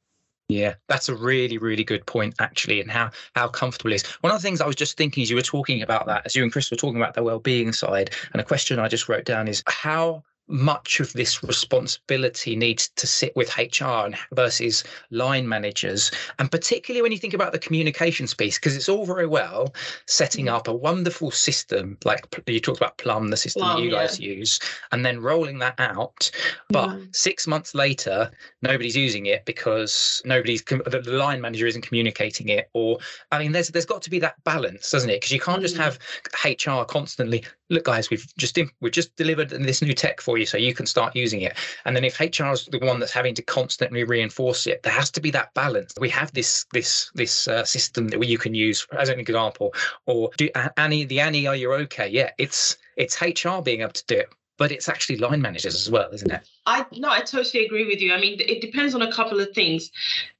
yeah, 0.49 0.75
that's 0.89 1.09
a 1.09 1.15
really, 1.15 1.59
really 1.59 1.85
good 1.85 2.05
point, 2.07 2.35
actually, 2.39 2.81
and 2.81 2.91
how 2.91 3.11
how 3.35 3.49
comfortable 3.49 3.93
is. 3.93 4.05
One 4.21 4.33
of 4.33 4.41
the 4.41 4.47
things 4.47 4.61
I 4.61 4.67
was 4.67 4.77
just 4.77 4.97
thinking 4.97 5.23
as 5.23 5.31
you 5.31 5.37
were 5.37 5.43
talking 5.43 5.83
about 5.83 6.07
that, 6.07 6.23
as 6.27 6.37
you 6.37 6.43
and 6.43 6.53
Chris 6.53 6.71
were 6.71 6.77
talking 6.77 7.01
about 7.01 7.15
the 7.15 7.23
well-being 7.23 7.73
side, 7.73 8.11
and 8.33 8.41
a 8.41 8.45
question 8.45 8.79
I 8.79 8.89
just 8.89 9.09
wrote 9.09 9.25
down 9.25 9.49
is 9.49 9.63
how 9.67 10.23
much 10.53 11.01
of 11.01 11.13
this 11.15 11.43
responsibility 11.43 12.55
needs 12.55 12.89
to 12.97 13.07
sit 13.07 13.35
with 13.35 13.57
HR 13.57 14.15
versus 14.33 14.85
line 15.11 15.49
managers. 15.49 16.11
And 16.39 16.51
particularly 16.51 17.03
when 17.03 17.13
you 17.13 17.19
think 17.19 17.35
about 17.35 17.53
the 17.53 17.59
communications 17.59 18.35
piece, 18.35 18.59
because 18.59 18.77
it's 18.77 18.89
all 18.89 19.07
very 19.07 19.27
well 19.27 19.75
setting 20.07 20.47
mm. 20.47 20.53
up 20.53 20.69
a 20.69 20.75
wonderful 20.75 21.31
system, 21.31 21.97
like 22.05 22.27
you 22.47 22.61
talked 22.61 22.79
about 22.79 22.99
Plum, 22.99 23.29
the 23.29 23.37
system 23.37 23.63
Plum, 23.63 23.83
you 23.83 23.91
guys 23.91 24.21
use, 24.21 24.61
and 24.93 25.05
then 25.05 25.21
rolling 25.21 25.59
that 25.59 25.79
out. 25.79 26.31
But 26.69 26.91
mm. 26.91 27.17
six 27.17 27.47
months 27.47 27.75
later, 27.75 28.31
nobody's 28.61 28.97
using 28.97 29.27
it 29.27 29.45
because 29.47 30.21
nobody's, 30.25 30.63
the 30.63 31.03
line 31.07 31.41
manager 31.41 31.67
isn't 31.67 31.83
communicating 31.83 32.49
it. 32.51 32.69
Or, 32.75 32.99
I 33.31 33.39
mean, 33.39 33.53
there's 33.53 33.69
there's 33.69 33.87
got 33.87 34.03
to 34.03 34.11
be 34.11 34.19
that 34.19 34.43
balance, 34.45 34.91
doesn't 34.91 35.09
it? 35.09 35.21
Because 35.21 35.33
you 35.33 35.41
can't 35.41 35.63
just 35.63 35.77
have 35.77 35.99
HR 36.45 36.85
constantly, 36.85 37.45
look, 37.71 37.85
guys, 37.85 38.11
we've 38.11 38.27
just, 38.37 38.59
we've 38.81 38.93
just 38.93 39.17
delivered 39.17 39.51
this 39.51 39.81
new 39.81 39.95
tech 39.95 40.21
for 40.21 40.37
you 40.39 40.42
so 40.45 40.57
you 40.57 40.75
can 40.75 40.87
start 40.87 41.15
using 41.17 41.43
it. 41.43 41.57
And 41.85 41.97
then 41.97 42.05
if 42.05 42.21
HR 42.21 42.53
is 42.53 42.67
the 42.67 42.79
one 42.79 43.01
that's 43.01 43.13
having 43.13 43.35
to 43.35 43.43
constantly 43.43 44.05
reinforce 44.05 44.67
it, 44.67 44.83
there 44.83 44.93
has 44.93 45.11
to 45.13 45.21
be 45.21 45.31
that 45.33 45.53
balance. 45.55 45.95
We 45.99 46.09
have 46.11 46.33
this 46.33 46.67
this 46.73 47.11
this 47.15 47.49
uh, 47.49 47.65
system 47.65 48.09
that 48.09 48.27
you 48.27 48.39
can 48.39 48.55
use 48.55 48.87
as 48.99 49.09
an 49.09 49.21
example. 49.21 49.75
Or 50.07 50.31
do 50.37 50.49
Annie 50.77 51.05
the 51.05 51.21
Annie, 51.21 51.47
are 51.47 51.57
you 51.57 51.73
okay? 51.73 52.09
Yeah, 52.09 52.31
it's 52.39 52.77
it's 52.97 53.21
HR 53.21 53.61
being 53.63 53.81
able 53.81 53.93
to 53.93 54.07
do 54.07 54.17
it 54.19 54.29
but 54.59 54.71
it's 54.71 54.89
actually 54.89 55.17
line 55.17 55.41
managers 55.41 55.75
as 55.75 55.91
well, 55.91 56.09
isn't 56.13 56.31
it? 56.31 56.47
I 56.67 56.87
no, 56.93 57.09
I 57.09 57.21
totally 57.21 57.65
agree 57.65 57.87
with 57.87 58.01
you. 58.01 58.13
I 58.13 58.21
mean, 58.21 58.39
it 58.39 58.61
depends 58.61 58.95
on 58.95 59.03
a 59.03 59.11
couple 59.11 59.41
of 59.41 59.51
things. 59.55 59.91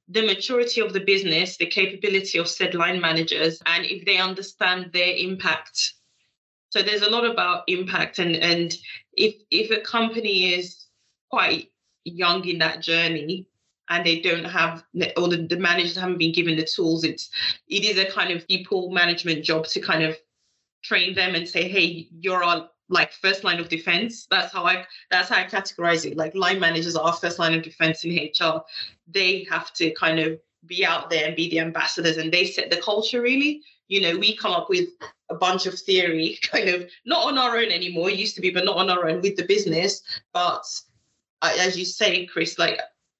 the 0.09 0.25
maturity 0.25 0.81
of 0.81 0.93
the 0.93 0.99
business, 0.99 1.57
the 1.57 1.65
capability 1.65 2.37
of 2.37 2.47
said 2.47 2.75
line 2.75 2.99
managers, 2.99 3.61
and 3.65 3.85
if 3.85 4.05
they 4.05 4.17
understand 4.17 4.91
their 4.93 5.15
impact. 5.15 5.93
So 6.73 6.81
there's 6.81 7.03
a 7.03 7.09
lot 7.11 7.23
about 7.23 7.65
impact, 7.67 8.17
and 8.17 8.35
and 8.35 8.75
if 9.15 9.35
if 9.51 9.69
a 9.69 9.79
company 9.81 10.55
is 10.55 10.87
quite 11.29 11.69
young 12.03 12.43
in 12.47 12.57
that 12.57 12.81
journey 12.81 13.45
and 13.89 14.03
they 14.03 14.21
don't 14.21 14.43
have 14.43 14.83
or 15.15 15.27
the, 15.27 15.45
the 15.47 15.57
managers 15.57 15.95
haven't 15.95 16.17
been 16.17 16.33
given 16.33 16.55
the 16.57 16.65
tools 16.65 17.03
it's 17.03 17.29
it 17.67 17.85
is 17.85 17.97
a 17.97 18.09
kind 18.09 18.31
of 18.33 18.47
people 18.47 18.89
management 18.89 19.45
job 19.45 19.65
to 19.67 19.79
kind 19.79 20.03
of 20.03 20.17
train 20.83 21.13
them 21.15 21.35
and 21.35 21.47
say 21.47 21.67
hey 21.67 22.07
you're 22.19 22.43
our 22.43 22.69
like 22.89 23.13
first 23.13 23.43
line 23.43 23.59
of 23.59 23.69
defense. 23.69 24.25
That's 24.31 24.51
how 24.51 24.65
i 24.65 24.83
that's 25.11 25.29
how 25.29 25.37
i 25.37 25.43
categorize 25.43 26.09
it. 26.09 26.17
Like 26.17 26.33
line 26.33 26.59
managers 26.59 26.95
are 26.95 27.13
first 27.13 27.37
line 27.37 27.53
of 27.53 27.61
defense 27.61 28.03
in 28.03 28.11
hr 28.39 28.61
they 29.07 29.45
have 29.47 29.71
to 29.73 29.91
kind 29.91 30.17
of 30.19 30.39
be 30.65 30.83
out 30.83 31.11
there 31.11 31.27
and 31.27 31.35
be 31.35 31.49
the 31.51 31.59
ambassadors 31.59 32.17
and 32.17 32.31
they 32.31 32.45
set 32.45 32.71
the 32.71 32.81
culture 32.81 33.21
really 33.21 33.61
you 33.87 34.01
know 34.01 34.17
we 34.17 34.35
come 34.35 34.51
up 34.51 34.69
with 34.69 34.89
a 35.29 35.35
bunch 35.35 35.65
of 35.65 35.77
theory 35.77 36.37
kind 36.51 36.69
of 36.69 36.89
not 37.05 37.27
on 37.27 37.37
our 37.37 37.57
own 37.57 37.71
anymore 37.71 38.09
it 38.09 38.17
used 38.17 38.35
to 38.35 38.41
be 38.41 38.49
but 38.49 38.65
not 38.65 38.77
on 38.77 38.89
our 38.89 39.07
own 39.09 39.21
with 39.21 39.35
the 39.35 39.45
business. 39.45 40.01
But 40.33 40.63
as 41.41 41.77
you 41.77 41.85
say 41.85 42.25
chris 42.25 42.57
like 42.57 42.79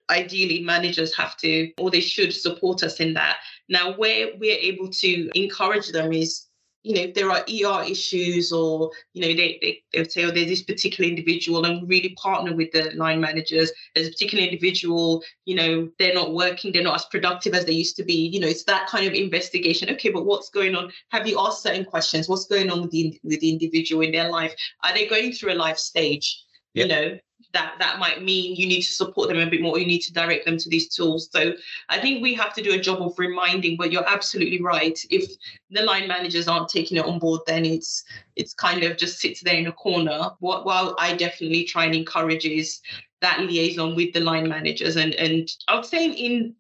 ideally 0.10 0.62
managers 0.62 1.16
have 1.16 1.38
to 1.38 1.72
or 1.78 1.90
they 1.90 2.00
should 2.02 2.34
support 2.34 2.84
us 2.84 3.00
in 3.00 3.14
that. 3.14 3.38
Now 3.70 3.94
where 3.96 4.28
we're 4.38 4.58
able 4.58 4.90
to 4.90 5.30
encourage 5.34 5.90
them 5.90 6.14
is 6.14 6.46
you 6.84 6.96
know 6.96 7.02
if 7.02 7.14
there 7.14 7.32
are 7.32 7.40
er 7.40 7.84
issues 7.90 8.52
or 8.52 8.92
you 9.14 9.22
know 9.22 9.28
they, 9.28 9.58
they, 9.62 9.84
they 9.92 10.00
would 10.00 10.12
say 10.12 10.24
oh 10.24 10.32
there's 10.32 10.48
this 10.48 10.64
particular 10.64 11.10
individual 11.10 11.66
and 11.66 11.90
really 11.90 12.16
partner 12.22 12.56
with 12.56 12.72
the 12.72 12.92
line 12.96 13.20
managers. 13.20 13.72
There's 13.96 14.08
a 14.08 14.12
particular 14.12 14.44
individual 14.44 15.24
you 15.46 15.56
know 15.56 15.90
they're 15.98 16.14
not 16.14 16.34
working 16.34 16.72
they're 16.72 16.84
not 16.84 16.96
as 16.96 17.06
productive 17.06 17.54
as 17.54 17.66
they 17.66 17.74
used 17.74 17.96
to 17.98 18.04
be 18.04 18.28
you 18.28 18.40
know 18.40 18.48
it's 18.48 18.66
that 18.66 18.88
kind 18.88 19.08
of 19.08 19.14
investigation. 19.14 19.90
Okay 19.92 20.10
but 20.10 20.26
what's 20.26 20.50
going 20.50 20.76
on? 20.76 20.92
Have 21.10 21.28
you 21.28 21.40
asked 21.40 21.64
certain 21.64 21.86
questions? 21.86 22.30
What's 22.30 22.46
going 22.46 22.70
on 22.70 22.82
with 22.82 22.92
the 22.92 23.20
with 23.24 23.40
the 23.40 23.52
individual 23.52 24.02
in 24.02 24.12
their 24.12 24.30
life? 24.30 24.54
Are 24.84 24.94
they 24.94 25.08
going 25.08 25.32
through 25.32 25.54
a 25.54 25.56
life 25.56 25.78
stage? 25.78 26.44
Yep. 26.76 26.88
you 26.88 26.96
know 26.96 27.20
that 27.54 27.76
that 27.80 28.00
might 28.00 28.24
mean 28.24 28.56
you 28.56 28.66
need 28.68 28.82
to 28.82 28.94
support 28.94 29.30
them 29.30 29.38
a 29.38 29.46
bit 29.46 29.62
more 29.62 29.78
you 29.80 29.86
need 29.86 30.02
to 30.02 30.12
direct 30.14 30.46
them 30.46 30.58
to 30.58 30.70
these 30.70 30.90
tools. 30.90 31.30
So 31.32 31.54
i 31.90 32.00
think 32.00 32.22
we 32.22 32.34
have 32.34 32.54
to 32.56 32.64
do 32.64 32.74
a 32.74 32.80
job 32.80 33.02
of 33.02 33.18
reminding 33.18 33.78
but 33.78 33.92
you're 33.92 34.08
absolutely 34.08 34.62
right. 34.62 35.00
If 35.10 35.32
the 35.70 35.84
line 35.84 36.08
managers 36.08 36.48
aren't 36.48 36.70
taking 36.70 36.98
it 36.98 37.06
on 37.06 37.20
board 37.20 37.42
then 37.48 37.66
it's 37.66 38.04
it's 38.36 38.54
kind 38.54 38.84
of 38.84 38.98
just 38.98 39.20
sits 39.20 39.42
there 39.42 39.56
in 39.56 39.68
a 39.68 39.72
corner. 39.72 40.32
What 40.40 40.66
while 40.66 40.96
i 41.00 41.16
definitely 41.16 41.64
try 41.64 41.86
and 41.86 41.96
encourage 41.96 42.46
is 42.46 42.82
that 43.22 43.40
liaison 43.40 43.96
with 43.96 44.14
the 44.14 44.20
line 44.20 44.50
managers. 44.50 44.96
And 44.98 45.14
and 45.16 45.50
i 45.68 45.76
would 45.76 45.86
say 45.86 46.10
in 46.10 46.56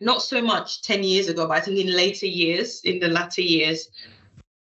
not 0.00 0.22
so 0.22 0.40
much 0.40 0.82
10 0.82 1.02
years 1.02 1.28
ago 1.28 1.46
but 1.46 1.58
i 1.58 1.60
think 1.60 1.78
in 1.78 1.94
later 1.94 2.26
years 2.26 2.80
in 2.84 2.98
the 2.98 3.08
latter 3.08 3.42
years 3.42 3.88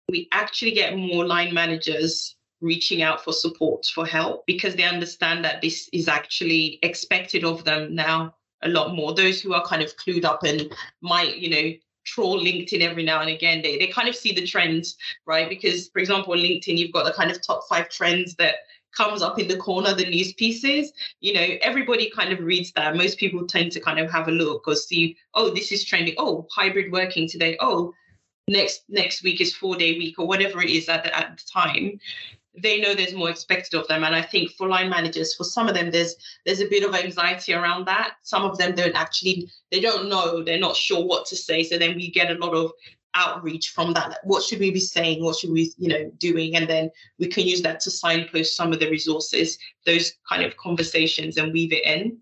we 0.10 0.28
actually 0.32 0.72
get 0.72 0.96
more 0.96 1.26
line 1.26 1.54
managers 1.54 2.37
reaching 2.62 3.02
out 3.02 3.24
for 3.24 3.34
support, 3.34 3.86
for 3.86 4.06
help, 4.06 4.46
because 4.46 4.76
they 4.76 4.84
understand 4.84 5.44
that 5.46 5.62
this 5.62 5.90
is 5.94 6.08
actually 6.08 6.80
expected 6.82 7.44
of 7.44 7.64
them 7.64 7.94
now 7.94 8.34
a 8.64 8.70
lot 8.70 8.96
more. 8.96 9.14
Those 9.14 9.40
who 9.40 9.54
are 9.54 9.66
kind 9.66 9.82
of 9.82 9.96
clued 9.98 10.26
up 10.26 10.44
and 10.44 10.74
might, 11.02 11.38
you 11.38 11.50
know, 11.50 11.74
troll 12.06 12.40
LinkedIn 12.40 12.82
every 12.82 13.04
now 13.04 13.22
and 13.22 13.30
again, 13.30 13.62
they, 13.62 13.78
they 13.78 13.88
kind 13.88 14.08
of 14.08 14.16
see 14.16 14.34
the 14.34 14.46
trends, 14.46 14.96
right? 15.26 15.50
Because, 15.50 15.90
for 15.90 16.00
example, 16.00 16.34
on 16.34 16.40
LinkedIn, 16.40 16.78
you've 16.78 16.94
got 16.94 17.06
the 17.06 17.12
kind 17.14 17.30
of 17.30 17.46
top 17.46 17.62
five 17.70 17.90
trends 17.90 18.36
that 18.36 18.56
comes 18.96 19.22
up 19.22 19.38
in 19.38 19.48
the 19.48 19.58
corner, 19.58 19.94
the 19.94 20.10
news 20.10 20.34
pieces, 20.34 20.92
you 21.20 21.34
know, 21.34 21.48
everybody 21.62 22.10
kind 22.10 22.34
of 22.34 22.40
reads 22.40 22.72
that. 22.72 22.96
Most 22.96 23.20
people 23.20 23.46
tend 23.46 23.72
to 23.74 23.80
kind 23.80 24.00
of 24.00 24.10
have 24.10 24.28
a 24.28 24.32
look 24.32 24.68
or 24.68 24.76
see, 24.76 25.18
oh, 25.36 25.52
this 25.54 25.72
is 25.72 25.84
trending. 25.84 26.16
Oh, 26.18 26.48
hybrid 26.50 26.92
working 26.92 27.28
today. 27.28 27.58
Oh, 27.60 27.94
next 28.48 28.84
next 28.90 29.24
week 29.24 29.42
is 29.42 29.54
four 29.54 29.76
day 29.76 29.98
week 29.98 30.18
or 30.18 30.26
whatever 30.26 30.62
it 30.62 30.70
is 30.70 30.88
at 30.88 31.04
the, 31.04 31.16
at 31.16 31.38
the 31.38 31.44
time 31.52 32.00
they 32.62 32.82
know 32.82 32.94
there's 32.94 33.14
more 33.14 33.30
expected 33.30 33.80
of 33.80 33.88
them. 33.88 34.04
And 34.04 34.16
i 34.16 34.22
think 34.22 34.52
for 34.52 34.68
line 34.68 34.90
managers 34.90 35.36
for 35.36 35.44
some 35.44 35.68
of 35.68 35.76
them 35.76 35.92
there's 35.92 36.16
there's 36.46 36.62
a 36.62 36.68
bit 36.68 36.84
of 36.84 36.96
anxiety 36.96 37.54
around 37.54 37.86
that. 37.88 38.16
Some 38.24 38.44
of 38.44 38.58
them 38.58 38.76
don't 38.76 38.96
actually 38.96 39.50
they 39.72 39.80
don't 39.80 40.10
know 40.10 40.44
they're 40.44 40.60
not 40.60 40.76
sure 40.76 41.06
what 41.06 41.26
to 41.28 41.36
say. 41.36 41.64
So 41.64 41.78
then 41.78 41.96
we 41.96 42.12
get 42.12 42.32
a 42.32 42.40
lot 42.40 42.54
of 42.54 42.72
outreach 43.16 43.70
from 43.70 43.94
that 43.94 44.10
like, 44.10 44.24
what 44.24 44.44
should 44.44 44.60
we 44.60 44.70
be 44.70 44.80
saying? 44.80 45.24
What 45.24 45.38
should 45.38 45.52
we 45.52 45.74
you 45.78 45.90
know 45.90 46.12
doing? 46.18 46.56
And 46.56 46.68
then 46.68 46.92
we 47.20 47.28
can 47.28 47.46
use 47.46 47.62
that 47.64 47.80
to 47.82 47.92
signpost 47.92 48.56
some 48.56 48.74
of 48.74 48.80
the 48.80 48.90
resources 48.90 49.58
those 49.86 50.14
kind 50.28 50.44
of 50.44 50.56
conversations 50.58 51.38
and 51.38 51.54
weave 51.54 51.74
it 51.74 51.86
in 51.86 52.18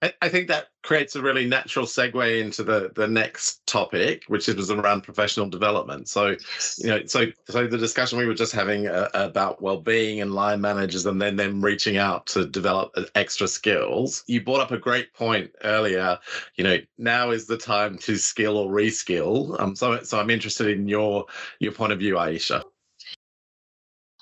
I 0.00 0.28
think 0.28 0.46
that 0.46 0.68
creates 0.84 1.16
a 1.16 1.22
really 1.22 1.44
natural 1.44 1.84
segue 1.84 2.40
into 2.40 2.62
the 2.62 2.92
the 2.94 3.08
next 3.08 3.66
topic, 3.66 4.22
which 4.28 4.48
is 4.48 4.70
around 4.70 5.00
professional 5.02 5.48
development. 5.48 6.08
So, 6.08 6.36
you 6.78 6.86
know, 6.86 7.04
so 7.06 7.26
so 7.48 7.66
the 7.66 7.78
discussion 7.78 8.16
we 8.16 8.26
were 8.26 8.34
just 8.34 8.52
having 8.52 8.86
uh, 8.86 9.08
about 9.12 9.60
well-being 9.60 10.20
and 10.20 10.34
line 10.34 10.60
managers, 10.60 11.04
and 11.04 11.20
then 11.20 11.34
them 11.34 11.64
reaching 11.64 11.96
out 11.96 12.26
to 12.28 12.46
develop 12.46 12.92
uh, 12.96 13.04
extra 13.16 13.48
skills. 13.48 14.22
You 14.28 14.40
brought 14.40 14.60
up 14.60 14.70
a 14.70 14.78
great 14.78 15.12
point 15.14 15.50
earlier. 15.64 16.18
You 16.54 16.64
know, 16.64 16.78
now 16.96 17.30
is 17.30 17.46
the 17.46 17.58
time 17.58 17.98
to 17.98 18.16
skill 18.16 18.56
or 18.56 18.70
reskill. 18.70 19.58
Um, 19.58 19.74
so 19.74 20.04
so 20.04 20.20
I'm 20.20 20.30
interested 20.30 20.68
in 20.68 20.86
your 20.86 21.26
your 21.58 21.72
point 21.72 21.92
of 21.92 21.98
view, 21.98 22.14
Aaisha 22.14 22.62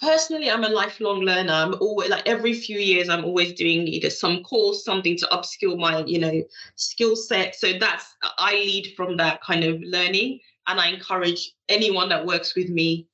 personally 0.00 0.50
i'm 0.50 0.64
a 0.64 0.68
lifelong 0.68 1.20
learner. 1.20 1.52
I'm 1.52 1.74
always 1.80 2.11
like 2.11 2.26
every 2.26 2.54
few 2.54 2.78
years 2.78 3.09
i'm 3.09 3.24
always 3.24 3.54
doing 3.54 3.87
either 3.87 4.11
some 4.11 4.42
course 4.42 4.85
something 4.85 5.16
to 5.18 5.26
upskill 5.26 5.78
my 5.78 6.04
you 6.04 6.18
know 6.18 6.42
skill 6.76 7.16
set. 7.16 7.54
So 7.54 7.72
that's 7.78 8.14
i 8.38 8.52
lead 8.52 8.94
from 8.96 9.16
that 9.16 9.42
kind 9.42 9.64
of 9.64 9.80
learning 9.82 10.40
and 10.66 10.80
i 10.80 10.88
encourage 10.88 11.52
anyone 11.68 12.09
that 12.09 12.26
works 12.26 12.54
with 12.54 12.68
me 12.68 13.06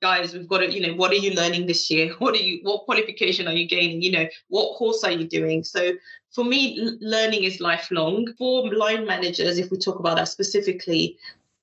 guys 0.00 0.32
we've 0.32 0.48
got 0.48 0.58
to 0.58 0.70
you 0.70 0.80
know 0.86 0.94
what 0.94 1.12
are 1.12 1.16
you 1.26 1.32
learning 1.34 1.66
this 1.66 1.90
year? 1.90 2.14
What 2.18 2.34
are 2.34 2.38
you 2.38 2.60
what 2.62 2.84
qualification 2.84 3.46
are 3.46 3.52
you 3.52 3.68
gaining? 3.68 4.02
You 4.02 4.12
know 4.12 4.26
what 4.48 4.76
course 4.76 5.04
are 5.04 5.12
you 5.12 5.26
doing? 5.28 5.62
So 5.62 5.92
for 6.32 6.44
me 6.44 6.96
learning 7.00 7.44
is 7.44 7.60
lifelong. 7.60 8.32
For 8.38 8.72
line 8.72 9.06
managers 9.06 9.58
if 9.58 9.70
we 9.70 9.76
talk 9.76 9.98
about 9.98 10.16
that 10.16 10.28
specifically 10.28 11.18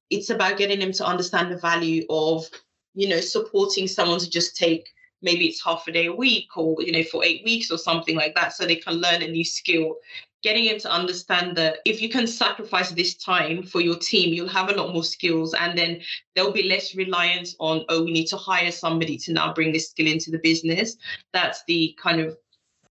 it's 0.10 0.30
about 0.30 0.58
getting 0.58 0.80
them 0.80 0.94
to 0.94 1.06
understand 1.06 1.52
the 1.52 1.58
value 1.58 2.06
of 2.10 2.50
you 2.98 3.08
know, 3.08 3.22
supporting 3.22 3.88
someone 3.88 4.20
to 4.20 4.28
just 4.28 4.58
take 4.58 4.90
maybe 5.22 5.46
it's 5.46 5.64
half 5.64 5.88
a 5.88 5.92
day 5.92 6.08
a 6.08 6.14
week 6.14 6.58
or, 6.58 6.76
you 6.82 6.92
know, 6.92 7.04
for 7.04 7.24
eight 7.24 7.44
weeks 7.46 7.70
or 7.70 7.78
something 7.78 8.16
like 8.16 8.34
that 8.34 8.54
so 8.54 8.66
they 8.66 8.76
can 8.76 8.96
learn 8.96 9.22
a 9.22 9.28
new 9.28 9.46
skill. 9.46 9.98
Getting 10.42 10.66
them 10.66 10.80
to 10.80 10.92
understand 10.92 11.56
that 11.58 11.78
if 11.86 12.02
you 12.02 12.10
can 12.10 12.26
sacrifice 12.26 12.90
this 12.92 13.14
time 13.14 13.62
for 13.62 13.82
your 13.82 13.98
team, 13.98 14.34
you'll 14.34 14.48
have 14.48 14.70
a 14.70 14.74
lot 14.74 14.94
more 14.94 15.04
skills 15.04 15.54
and 15.54 15.78
then 15.78 16.02
there'll 16.36 16.52
be 16.52 16.64
less 16.64 16.96
reliance 16.96 17.56
on, 17.60 17.86
oh, 17.90 18.04
we 18.04 18.12
need 18.12 18.28
to 18.28 18.38
hire 18.38 18.72
somebody 18.72 19.16
to 19.18 19.34
now 19.34 19.54
bring 19.54 19.72
this 19.72 19.92
skill 19.92 20.08
into 20.08 20.32
the 20.32 20.40
business. 20.40 20.98
That's 21.34 21.64
the 21.68 21.96
kind 22.02 22.20
of 22.20 22.36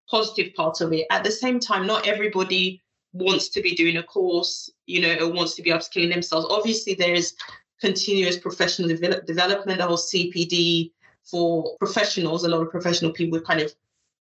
positive 0.08 0.54
part 0.54 0.80
of 0.80 0.92
it. 0.92 1.06
At 1.10 1.24
the 1.24 1.32
same 1.32 1.58
time, 1.58 1.84
not 1.84 2.06
everybody 2.06 2.80
wants 3.12 3.48
to 3.48 3.60
be 3.60 3.74
doing 3.74 3.96
a 3.96 4.04
course, 4.04 4.70
you 4.86 5.00
know, 5.00 5.16
or 5.18 5.32
wants 5.32 5.56
to 5.56 5.62
be 5.62 5.70
upskilling 5.70 6.12
themselves. 6.12 6.46
Obviously, 6.48 6.94
there's 6.94 7.34
continuous 7.80 8.36
professional 8.36 8.88
develop, 8.88 9.26
development 9.26 9.80
or 9.80 9.96
CPD 9.96 10.90
for 11.24 11.76
professionals. 11.78 12.44
A 12.44 12.48
lot 12.48 12.62
of 12.62 12.70
professional 12.70 13.12
people 13.12 13.40
kind 13.40 13.60
of 13.60 13.74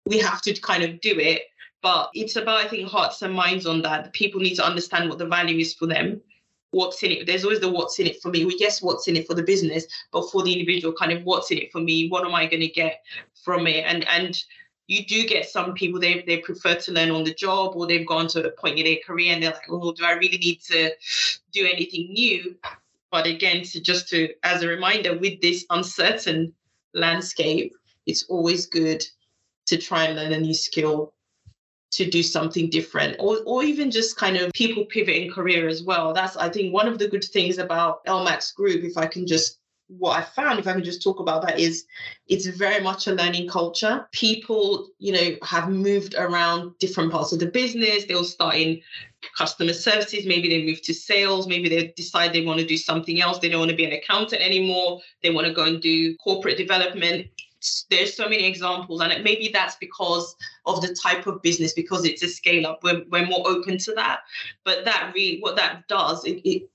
we 0.06 0.18
have 0.18 0.40
to 0.42 0.54
kind 0.60 0.82
of 0.82 1.00
do 1.00 1.18
it, 1.18 1.42
but 1.82 2.10
it's 2.14 2.36
about 2.36 2.64
I 2.64 2.68
think 2.68 2.88
hearts 2.88 3.22
and 3.22 3.34
minds 3.34 3.66
on 3.66 3.82
that. 3.82 4.12
People 4.12 4.40
need 4.40 4.56
to 4.56 4.66
understand 4.66 5.08
what 5.08 5.18
the 5.18 5.26
value 5.26 5.58
is 5.58 5.74
for 5.74 5.86
them. 5.86 6.20
What's 6.72 7.02
in 7.02 7.10
it? 7.10 7.26
There's 7.26 7.44
always 7.44 7.60
the 7.60 7.68
what's 7.68 7.98
in 7.98 8.06
it 8.06 8.22
for 8.22 8.28
me. 8.28 8.44
Well, 8.44 8.54
yes, 8.58 8.80
what's 8.80 9.08
in 9.08 9.16
it 9.16 9.26
for 9.26 9.34
the 9.34 9.42
business, 9.42 9.86
but 10.12 10.30
for 10.30 10.42
the 10.42 10.52
individual, 10.52 10.94
kind 10.94 11.10
of 11.10 11.24
what's 11.24 11.50
in 11.50 11.58
it 11.58 11.72
for 11.72 11.80
me? 11.80 12.08
What 12.08 12.24
am 12.24 12.34
I 12.34 12.46
going 12.46 12.60
to 12.60 12.68
get 12.68 13.02
from 13.44 13.66
it? 13.66 13.84
And 13.86 14.06
and 14.08 14.40
you 14.86 15.04
do 15.04 15.24
get 15.26 15.48
some 15.48 15.74
people 15.74 16.00
they 16.00 16.22
they 16.22 16.38
prefer 16.38 16.74
to 16.74 16.92
learn 16.92 17.10
on 17.10 17.24
the 17.24 17.34
job 17.34 17.76
or 17.76 17.86
they've 17.86 18.06
gone 18.06 18.28
to 18.28 18.46
a 18.46 18.50
point 18.50 18.78
in 18.78 18.84
their 18.84 18.98
career 19.04 19.32
and 19.32 19.42
they're 19.42 19.52
like, 19.52 19.68
oh, 19.68 19.92
do 19.92 20.04
I 20.04 20.12
really 20.12 20.38
need 20.38 20.60
to 20.62 20.90
do 21.52 21.68
anything 21.72 22.12
new? 22.12 22.56
But 23.10 23.26
again, 23.26 23.62
to 23.64 23.80
just 23.80 24.08
to 24.10 24.28
as 24.42 24.62
a 24.62 24.68
reminder, 24.68 25.18
with 25.18 25.40
this 25.40 25.64
uncertain 25.70 26.52
landscape, 26.94 27.72
it's 28.06 28.24
always 28.24 28.66
good 28.66 29.04
to 29.66 29.76
try 29.76 30.04
and 30.04 30.16
learn 30.16 30.32
a 30.32 30.40
new 30.40 30.54
skill 30.54 31.14
to 31.92 32.08
do 32.08 32.22
something 32.22 32.70
different 32.70 33.16
or, 33.18 33.38
or 33.46 33.64
even 33.64 33.90
just 33.90 34.16
kind 34.16 34.36
of 34.36 34.52
people 34.52 34.84
pivoting 34.84 35.30
career 35.30 35.68
as 35.68 35.82
well. 35.82 36.12
That's 36.12 36.36
i 36.36 36.48
think 36.48 36.72
one 36.72 36.86
of 36.86 36.98
the 36.98 37.08
good 37.08 37.24
things 37.24 37.58
about 37.58 38.04
lmax 38.06 38.54
group 38.54 38.84
if 38.84 38.96
i 38.96 39.06
can 39.06 39.26
just 39.26 39.59
what 39.98 40.16
I 40.16 40.22
found, 40.22 40.58
if 40.58 40.66
I 40.66 40.72
can 40.72 40.84
just 40.84 41.02
talk 41.02 41.18
about 41.18 41.42
that, 41.46 41.58
is 41.58 41.84
it's 42.28 42.46
very 42.46 42.82
much 42.82 43.06
a 43.06 43.12
learning 43.12 43.48
culture. 43.48 44.06
People, 44.12 44.88
you 44.98 45.12
know, 45.12 45.36
have 45.42 45.68
moved 45.68 46.14
around 46.16 46.78
different 46.78 47.10
parts 47.10 47.32
of 47.32 47.40
the 47.40 47.46
business. 47.46 48.04
They'll 48.04 48.24
start 48.24 48.54
in 48.54 48.80
customer 49.36 49.72
services, 49.72 50.24
maybe 50.26 50.48
they 50.48 50.64
move 50.64 50.80
to 50.82 50.94
sales, 50.94 51.46
maybe 51.46 51.68
they 51.68 51.92
decide 51.96 52.32
they 52.32 52.44
want 52.44 52.60
to 52.60 52.66
do 52.66 52.76
something 52.76 53.20
else. 53.20 53.38
They 53.38 53.48
don't 53.48 53.58
want 53.58 53.70
to 53.70 53.76
be 53.76 53.84
an 53.84 53.92
accountant 53.92 54.40
anymore. 54.40 55.00
They 55.22 55.30
want 55.30 55.46
to 55.46 55.52
go 55.52 55.64
and 55.64 55.80
do 55.82 56.16
corporate 56.16 56.56
development. 56.56 57.26
there's 57.90 58.14
so 58.14 58.26
many 58.26 58.46
examples 58.46 59.02
and 59.02 59.22
maybe 59.22 59.50
that's 59.52 59.76
because 59.76 60.34
of 60.64 60.80
the 60.80 60.94
type 60.94 61.26
of 61.26 61.42
business 61.42 61.74
because 61.74 62.06
it's 62.06 62.22
a 62.22 62.28
scale 62.28 62.66
up 62.66 62.82
we're, 62.82 63.04
we're 63.10 63.26
more 63.26 63.46
open 63.46 63.76
to 63.76 63.92
that 63.92 64.20
but 64.64 64.82
that 64.86 65.12
really 65.14 65.40
what 65.40 65.56
that 65.56 65.86
does 65.86 66.24
it, 66.24 66.40
it 66.48 66.70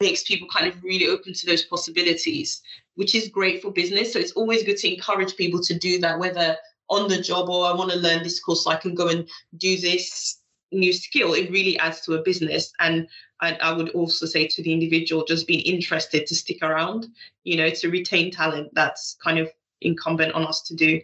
makes 0.00 0.24
people 0.24 0.46
kind 0.48 0.66
of 0.66 0.82
really 0.82 1.06
open 1.08 1.32
to 1.32 1.46
those 1.46 1.64
possibilities 1.64 2.62
which 2.96 3.14
is 3.14 3.28
great 3.28 3.60
for 3.60 3.70
business. 3.70 4.10
So 4.10 4.18
it's 4.18 4.32
always 4.32 4.62
good 4.62 4.78
to 4.78 4.94
encourage 4.94 5.36
people 5.36 5.60
to 5.60 5.78
do 5.78 5.98
that 6.00 6.18
whether 6.18 6.56
on 6.88 7.08
the 7.08 7.20
job 7.20 7.48
or 7.48 7.66
i 7.66 7.72
want 7.74 7.90
to 7.90 7.98
learn 7.98 8.22
this 8.22 8.38
course 8.38 8.62
so 8.62 8.70
i 8.70 8.76
can 8.76 8.94
go 8.94 9.08
and 9.08 9.28
do 9.58 9.76
this 9.76 10.38
new 10.72 10.92
skill. 10.92 11.34
It 11.34 11.50
really 11.50 11.78
adds 11.78 12.00
to 12.02 12.14
a 12.14 12.22
business. 12.22 12.72
And 12.80 13.08
I, 13.40 13.54
I 13.54 13.72
would 13.72 13.90
also 13.90 14.26
say 14.26 14.46
to 14.46 14.62
the 14.62 14.72
individual 14.72 15.24
just 15.24 15.46
being 15.46 15.60
interested 15.60 16.26
to 16.26 16.34
stick 16.34 16.58
around. 16.62 17.06
You 17.44 17.56
know 17.56 17.70
to 17.70 17.90
retain 17.90 18.30
talent 18.30 18.70
that's 18.72 19.16
kind 19.22 19.38
of 19.38 19.50
incumbent 19.82 20.32
on 20.32 20.46
us 20.46 20.62
to 20.62 20.74
do 20.74 21.00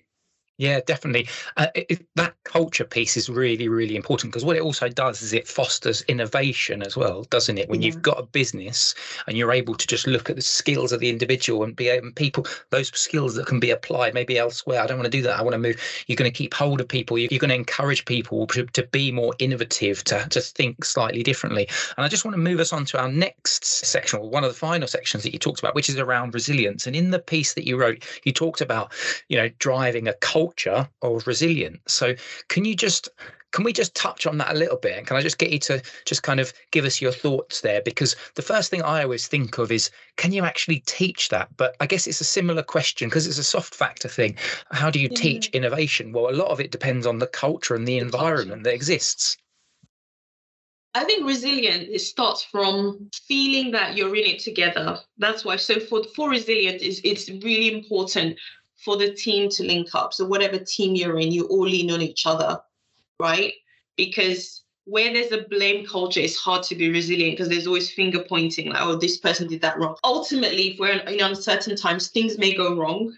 yeah, 0.63 0.79
definitely. 0.87 1.29
Uh, 1.57 1.67
it, 1.75 2.07
that 2.15 2.35
culture 2.45 2.85
piece 2.85 3.17
is 3.17 3.29
really, 3.29 3.69
really 3.69 3.97
important 3.97 4.33
because 4.33 4.45
what 4.45 4.55
it 4.55 4.63
also 4.63 4.89
does 4.89 5.21
is 5.21 5.33
it 5.33 5.49
fosters 5.49 6.03
innovation 6.03 6.85
as 6.85 6.97
well, 6.97 7.25
doesn't 7.31 7.59
it? 7.59 7.69
When 7.69 7.83
yeah. 7.83 7.87
you've 7.87 8.01
got 8.01 8.21
a 8.21 8.23
business 8.23 8.95
and 9.27 9.37
you're 9.37 9.51
able 9.51 9.75
to 9.75 9.87
just 9.89 10.07
look 10.07 10.31
at 10.31 10.37
the 10.37 10.43
skills 10.43 10.93
of 10.93 11.01
the 11.01 11.11
individual 11.11 11.65
and 11.65 11.75
be 11.75 11.89
able, 11.89 12.13
people, 12.13 12.47
those 12.71 12.97
skills 12.97 13.35
that 13.35 13.47
can 13.47 13.59
be 13.59 13.71
applied 13.71 14.15
maybe 14.15 14.39
elsewhere. 14.39 14.81
I 14.81 14.87
don't 14.87 14.99
want 14.99 15.11
to 15.11 15.19
do 15.19 15.23
that. 15.23 15.37
I 15.37 15.43
want 15.43 15.55
to 15.55 15.59
move. 15.59 15.81
You're 16.07 16.15
going 16.15 16.31
to 16.31 16.39
keep 16.39 16.55
hold 16.55 16.81
of 16.81 16.87
people. 16.87 17.19
You're 17.19 17.41
going 17.41 17.49
to 17.49 17.57
encourage 17.57 18.05
people 18.05 18.47
to, 18.49 18.65
to 18.65 18.85
be 18.85 19.11
more 19.11 19.35
innovative, 19.41 20.05
to, 20.05 20.29
to 20.31 20.41
think 20.41 20.85
slightly 20.85 21.25
differently. 21.25 21.69
And 21.97 22.05
I 22.05 22.09
just 22.09 22.25
want 22.25 22.37
to 22.37 22.41
move 22.41 22.61
us 22.61 22.73
on 22.73 22.85
to 22.85 23.01
our 23.01 23.11
next 23.11 23.65
section, 23.65 24.21
or 24.21 24.31
one 24.31 24.45
of 24.45 24.51
the 24.53 24.57
final 24.57 24.87
sections 24.87 25.25
that 25.25 25.33
you 25.33 25.41
talked 25.41 25.59
about, 25.59 25.75
which 25.75 25.89
is 25.89 25.99
around 25.99 26.35
resilience. 26.35 26.87
And 26.87 26.95
in 26.95 27.11
the 27.11 27.19
piece 27.19 27.55
that 27.55 27.67
you 27.67 27.77
wrote, 27.77 28.05
you 28.23 28.33
talked 28.33 28.61
about, 28.61 28.93
you 29.29 29.37
know, 29.37 29.49
driving 29.59 30.07
a 30.07 30.13
culture 30.15 30.52
culture 30.53 30.89
of 31.03 31.27
resilience. 31.27 31.81
So 31.89 32.15
can 32.49 32.65
you 32.65 32.75
just 32.75 33.09
can 33.53 33.65
we 33.65 33.73
just 33.75 33.95
touch 33.95 34.27
on 34.27 34.39
that 34.39 34.55
a 34.55 34.59
little 34.59 34.79
bit? 34.79 34.97
And 34.97 35.07
can 35.07 35.17
I 35.17 35.21
just 35.21 35.37
get 35.37 35.51
you 35.51 35.59
to 35.59 35.83
just 36.07 36.23
kind 36.23 36.41
of 36.41 36.55
give 36.71 36.87
us 36.87 37.03
your 37.03 37.13
thoughts 37.13 37.61
there? 37.61 37.83
Because 37.83 38.17
the 38.35 38.41
first 38.41 38.71
thing 38.71 38.83
I 38.83 39.03
always 39.03 39.27
think 39.27 39.59
of 39.59 39.71
is 39.71 39.91
can 40.17 40.33
you 40.33 40.45
actually 40.45 40.81
teach 40.87 41.29
that? 41.29 41.55
But 41.57 41.77
I 41.81 41.87
guess 41.87 42.07
it's 42.07 42.21
a 42.21 42.25
similar 42.25 42.63
question 42.63 43.09
because 43.09 43.27
it's 43.27 43.39
a 43.39 43.45
soft 43.45 43.75
factor 43.75 44.09
thing. 44.09 44.37
How 44.71 44.91
do 44.91 44.99
you 44.99 45.09
yeah. 45.11 45.19
teach 45.21 45.49
innovation? 45.51 46.13
Well, 46.13 46.31
a 46.31 46.37
lot 46.37 46.49
of 46.49 46.61
it 46.61 46.71
depends 46.71 47.07
on 47.07 47.19
the 47.19 47.27
culture 47.27 47.75
and 47.75 47.87
the, 47.87 47.99
the 47.99 48.05
environment 48.05 48.63
culture. 48.63 48.71
that 48.71 48.75
exists. 48.75 49.37
I 50.95 51.05
think 51.05 51.27
resilience 51.27 51.89
it 51.91 52.01
starts 52.01 52.43
from 52.43 53.09
feeling 53.27 53.71
that 53.73 53.97
you're 53.97 54.15
in 54.15 54.27
it 54.27 54.41
together. 54.41 54.99
That's 55.17 55.43
why. 55.43 55.57
So 55.57 55.81
for 55.81 56.05
for 56.15 56.29
resilience, 56.29 56.83
is 56.83 57.01
it's 57.03 57.31
really 57.31 57.73
important 57.73 58.39
for 58.85 58.97
the 58.97 59.15
team 59.15 59.49
to 59.51 59.63
link 59.63 59.95
up. 59.95 60.13
So 60.13 60.27
whatever 60.27 60.59
team 60.59 60.95
you're 60.95 61.19
in, 61.19 61.33
you 61.33 61.47
all 61.47 61.67
lean 61.67 61.91
on 61.91 62.03
each 62.03 62.27
other, 62.27 62.61
right? 63.21 63.53
Because 63.97 64.65
where 64.85 65.13
there's 65.13 65.31
a 65.31 65.47
blame 65.49 65.87
culture, 65.87 66.21
it's 66.21 66.37
hard 66.37 66.65
to 66.65 66.75
be 66.75 66.91
resilient 66.91 67.37
because 67.37 67.49
there's 67.49 67.67
always 67.67 67.91
finger 67.91 68.25
pointing, 68.29 68.71
like, 68.71 68.83
oh, 68.83 68.97
this 68.97 69.19
person 69.19 69.47
did 69.47 69.61
that 69.61 69.79
wrong. 69.79 69.97
Ultimately, 70.03 70.73
if 70.73 70.81
we're 70.81 70.93
in, 70.93 71.09
in 71.09 71.21
uncertain 71.21 71.77
times, 71.77 72.09
things 72.09 72.39
may 72.39 72.55
go 72.55 72.77
wrong. 72.77 73.15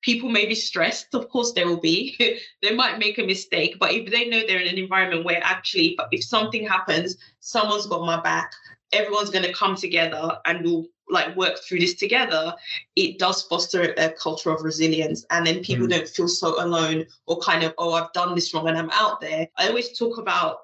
People 0.00 0.30
may 0.30 0.46
be 0.46 0.54
stressed. 0.54 1.14
Of 1.14 1.28
course, 1.28 1.52
there 1.52 1.66
will 1.66 1.80
be. 1.80 2.16
they 2.62 2.74
might 2.74 2.98
make 2.98 3.18
a 3.18 3.26
mistake, 3.26 3.76
but 3.78 3.92
if 3.92 4.10
they 4.10 4.28
know 4.28 4.40
they're 4.46 4.60
in 4.60 4.68
an 4.68 4.78
environment 4.78 5.26
where 5.26 5.42
actually, 5.44 5.98
if 6.10 6.24
something 6.24 6.66
happens, 6.66 7.18
someone's 7.40 7.86
got 7.86 8.06
my 8.06 8.18
back, 8.22 8.50
everyone's 8.92 9.30
going 9.30 9.44
to 9.44 9.52
come 9.52 9.76
together 9.76 10.38
and 10.46 10.64
we'll 10.64 10.86
like 11.10 11.36
work 11.36 11.58
through 11.58 11.80
this 11.80 11.94
together, 11.94 12.54
it 12.96 13.18
does 13.18 13.42
foster 13.42 13.94
a 13.96 14.10
culture 14.10 14.50
of 14.50 14.62
resilience. 14.62 15.24
And 15.30 15.46
then 15.46 15.62
people 15.62 15.86
mm. 15.86 15.90
don't 15.90 16.08
feel 16.08 16.28
so 16.28 16.62
alone 16.62 17.06
or 17.26 17.40
kind 17.40 17.64
of, 17.64 17.74
oh, 17.78 17.92
I've 17.94 18.12
done 18.12 18.34
this 18.34 18.54
wrong 18.54 18.68
and 18.68 18.78
I'm 18.78 18.90
out 18.90 19.20
there. 19.20 19.48
I 19.56 19.68
always 19.68 19.98
talk 19.98 20.18
about, 20.18 20.60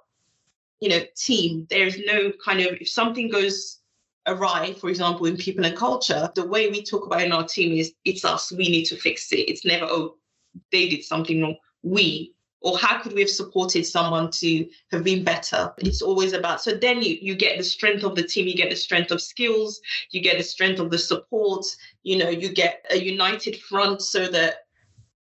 you 0.80 0.88
know, 0.88 1.00
team. 1.16 1.66
There's 1.70 1.98
no 2.06 2.32
kind 2.44 2.60
of, 2.60 2.76
if 2.80 2.88
something 2.88 3.28
goes 3.28 3.80
awry, 4.26 4.74
for 4.80 4.90
example, 4.90 5.26
in 5.26 5.36
people 5.36 5.64
and 5.64 5.76
culture, 5.76 6.30
the 6.34 6.46
way 6.46 6.68
we 6.68 6.82
talk 6.82 7.06
about 7.06 7.22
in 7.22 7.32
our 7.32 7.46
team 7.46 7.76
is 7.76 7.92
it's 8.04 8.24
us, 8.24 8.52
we 8.52 8.68
need 8.68 8.84
to 8.84 8.96
fix 8.96 9.32
it. 9.32 9.48
It's 9.48 9.64
never, 9.64 9.86
oh, 9.86 10.16
they 10.70 10.88
did 10.88 11.04
something 11.04 11.42
wrong. 11.42 11.56
We 11.82 12.35
or 12.62 12.76
how 12.78 12.98
could 13.00 13.12
we 13.12 13.20
have 13.20 13.30
supported 13.30 13.86
someone 13.86 14.30
to 14.30 14.66
have 14.90 15.04
been 15.04 15.22
better? 15.22 15.72
It's 15.78 16.02
always 16.02 16.32
about 16.32 16.62
so 16.62 16.72
then 16.72 17.02
you 17.02 17.18
you 17.20 17.34
get 17.34 17.58
the 17.58 17.64
strength 17.64 18.04
of 18.04 18.16
the 18.16 18.22
team 18.22 18.46
you 18.46 18.56
get 18.56 18.70
the 18.70 18.76
strength 18.76 19.10
of 19.10 19.20
skills 19.20 19.80
you 20.10 20.20
get 20.20 20.38
the 20.38 20.44
strength 20.44 20.80
of 20.80 20.90
the 20.90 20.98
support 20.98 21.64
you 22.02 22.16
know 22.16 22.28
you 22.28 22.48
get 22.52 22.84
a 22.90 22.96
united 22.96 23.56
front 23.56 24.02
so 24.02 24.26
that 24.28 24.66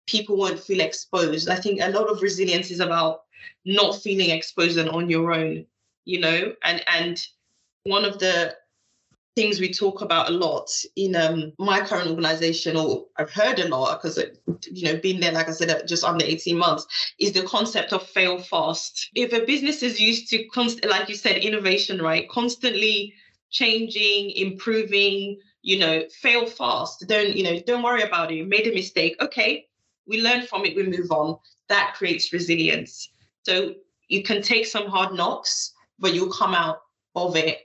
people 0.08 0.38
won't 0.38 0.60
feel 0.60 0.82
exposed. 0.82 1.50
I 1.50 1.56
think 1.56 1.82
a 1.82 1.90
lot 1.90 2.10
of 2.10 2.22
resilience 2.22 2.70
is 2.72 2.80
about 2.80 3.22
not 3.66 4.02
feeling 4.02 4.30
exposed 4.30 4.78
and 4.78 4.90
on 4.90 5.10
your 5.10 5.34
own 5.34 5.66
you 6.06 6.20
know 6.20 6.54
and 6.64 6.84
and 6.88 7.26
one 7.84 8.06
of 8.06 8.20
the 8.20 8.56
things 9.36 9.60
we 9.60 9.72
talk 9.72 10.02
about 10.02 10.30
a 10.30 10.34
lot 10.34 10.70
in 10.96 11.16
um, 11.16 11.52
my 11.60 11.82
current 11.82 12.10
organization, 12.10 12.78
or 12.78 13.06
I've 13.18 13.32
heard 13.32 13.60
a 13.60 13.68
lot 13.68 14.02
because, 14.02 14.18
you 14.72 14.84
know, 14.86 14.98
being 14.98 15.20
there, 15.20 15.34
like 15.34 15.50
I 15.50 15.52
said, 15.52 15.88
just 15.88 16.04
under 16.04 16.24
18 16.24 16.58
months, 16.58 16.88
is 17.20 17.34
the 17.34 17.44
concept 17.44 17.92
of 17.92 18.08
fail 18.08 18.40
fast. 18.40 19.10
If 19.14 19.34
a 19.34 19.46
business 19.46 19.84
is 19.84 20.00
used 20.00 20.30
to, 20.30 20.48
const- 20.48 20.86
like 20.86 21.10
you 21.10 21.16
said, 21.16 21.38
innovation, 21.38 22.02
right? 22.02 22.30
Constantly 22.30 23.14
changing, 23.52 24.32
improving, 24.32 25.40
you 25.62 25.80
know, 25.80 26.04
fail 26.22 26.46
fast. 26.46 27.06
Don't, 27.08 27.36
you 27.36 27.44
know, 27.44 27.60
don't 27.68 27.84
worry 27.84 28.04
about 28.04 28.32
it. 28.32 28.36
You 28.36 28.46
made 28.46 28.68
a 28.68 28.74
mistake. 28.74 29.16
Okay, 29.22 29.66
we 30.08 30.22
learn 30.22 30.46
from 30.46 30.66
it, 30.66 30.76
we 30.76 30.84
move 30.84 31.12
on. 31.12 31.38
That 31.68 31.96
creates 31.96 32.32
resilience. 32.32 33.10
So 33.44 33.76
you 34.08 34.24
can 34.24 34.42
take 34.42 34.66
some 34.66 34.88
hard 34.88 35.14
knocks, 35.14 35.74
but 36.00 36.14
you'll 36.14 36.32
come 36.32 36.54
out 36.54 36.82
of 37.16 37.36
it 37.36 37.60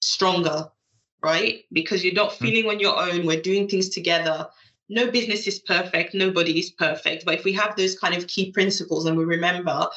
stronger 0.00 0.70
right? 1.26 1.64
Because 1.72 2.04
you're 2.04 2.14
not 2.14 2.32
hmm. 2.32 2.44
feeling 2.44 2.70
on 2.70 2.80
your 2.80 2.96
own. 2.96 3.26
We're 3.26 3.42
doing 3.42 3.68
things 3.68 3.88
together. 3.88 4.48
No 4.88 5.10
business 5.10 5.46
is 5.48 5.58
perfect. 5.58 6.14
Nobody 6.14 6.58
is 6.58 6.70
perfect. 6.70 7.24
But 7.24 7.34
if 7.34 7.44
we 7.44 7.52
have 7.54 7.74
those 7.74 7.98
kind 7.98 8.14
of 8.14 8.28
key 8.28 8.52
principles 8.52 9.06
and 9.06 9.18
we 9.18 9.24
remember, 9.24 9.88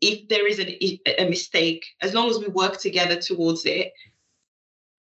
if 0.00 0.28
there 0.28 0.46
is 0.46 0.60
a, 0.60 1.00
a 1.20 1.28
mistake, 1.28 1.84
as 2.00 2.14
long 2.14 2.30
as 2.30 2.38
we 2.38 2.46
work 2.46 2.78
together 2.78 3.16
towards 3.16 3.66
it, 3.66 3.92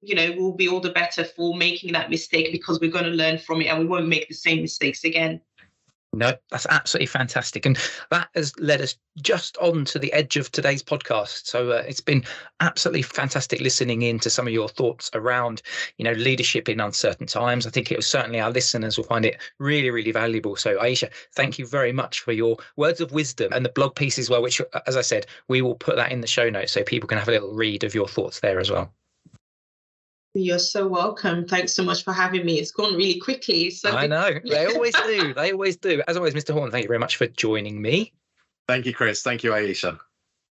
you 0.01 0.15
know, 0.15 0.33
we'll 0.35 0.53
be 0.53 0.67
all 0.67 0.79
the 0.79 0.89
better 0.89 1.23
for 1.23 1.55
making 1.55 1.93
that 1.93 2.09
mistake 2.09 2.51
because 2.51 2.79
we're 2.79 2.89
going 2.97 3.05
to 3.05 3.11
learn 3.11 3.37
from 3.37 3.61
it 3.61 3.67
and 3.67 3.77
we 3.77 3.85
won't 3.85 4.07
make 4.07 4.27
the 4.27 4.33
same 4.33 4.61
mistakes 4.61 5.03
again. 5.03 5.39
No, 6.13 6.33
that's 6.49 6.67
absolutely 6.69 7.05
fantastic. 7.05 7.65
And 7.65 7.77
that 8.09 8.27
has 8.35 8.57
led 8.59 8.81
us 8.81 8.97
just 9.21 9.55
on 9.57 9.85
to 9.85 9.97
the 9.97 10.11
edge 10.11 10.35
of 10.35 10.51
today's 10.51 10.83
podcast. 10.83 11.45
So 11.45 11.71
uh, 11.71 11.83
it's 11.87 12.01
been 12.01 12.25
absolutely 12.59 13.03
fantastic 13.03 13.61
listening 13.61 14.01
in 14.01 14.19
to 14.19 14.29
some 14.29 14.45
of 14.45 14.51
your 14.51 14.67
thoughts 14.67 15.09
around, 15.13 15.61
you 15.97 16.03
know, 16.03 16.11
leadership 16.11 16.67
in 16.67 16.81
uncertain 16.81 17.27
times. 17.27 17.65
I 17.65 17.69
think 17.69 17.91
it 17.91 17.97
was 17.97 18.07
certainly 18.07 18.41
our 18.41 18.51
listeners 18.51 18.97
will 18.97 19.05
find 19.05 19.23
it 19.23 19.37
really, 19.57 19.89
really 19.89 20.11
valuable. 20.11 20.57
So 20.57 20.77
Aaisha, 20.79 21.09
thank 21.33 21.57
you 21.57 21.65
very 21.65 21.93
much 21.93 22.19
for 22.19 22.33
your 22.33 22.57
words 22.75 22.99
of 22.99 23.13
wisdom 23.13 23.53
and 23.53 23.63
the 23.63 23.69
blog 23.69 23.95
piece 23.95 24.19
as 24.19 24.29
well, 24.29 24.41
which, 24.41 24.61
as 24.85 24.97
I 24.97 25.01
said, 25.01 25.27
we 25.47 25.61
will 25.61 25.75
put 25.75 25.95
that 25.95 26.11
in 26.11 26.19
the 26.19 26.27
show 26.27 26.49
notes 26.49 26.73
so 26.73 26.83
people 26.83 27.07
can 27.07 27.19
have 27.19 27.29
a 27.29 27.31
little 27.31 27.53
read 27.53 27.85
of 27.85 27.95
your 27.95 28.09
thoughts 28.09 28.41
there 28.41 28.59
as 28.59 28.69
well. 28.69 28.93
You're 30.33 30.59
so 30.59 30.87
welcome. 30.87 31.45
Thanks 31.45 31.73
so 31.73 31.83
much 31.83 32.03
for 32.03 32.13
having 32.13 32.45
me. 32.45 32.57
It's 32.59 32.71
gone 32.71 32.95
really 32.95 33.19
quickly. 33.19 33.69
So 33.69 33.91
I 33.91 34.07
know. 34.07 34.39
They 34.45 34.65
always 34.65 34.93
do. 34.93 35.33
They 35.33 35.51
always 35.51 35.75
do. 35.75 36.01
As 36.07 36.15
always, 36.15 36.33
Mr. 36.33 36.53
Horn, 36.53 36.71
thank 36.71 36.83
you 36.83 36.87
very 36.87 36.99
much 36.99 37.17
for 37.17 37.27
joining 37.27 37.81
me. 37.81 38.13
Thank 38.67 38.85
you, 38.85 38.93
Chris. 38.93 39.21
Thank 39.23 39.43
you, 39.43 39.51
Aaisha. 39.51 39.99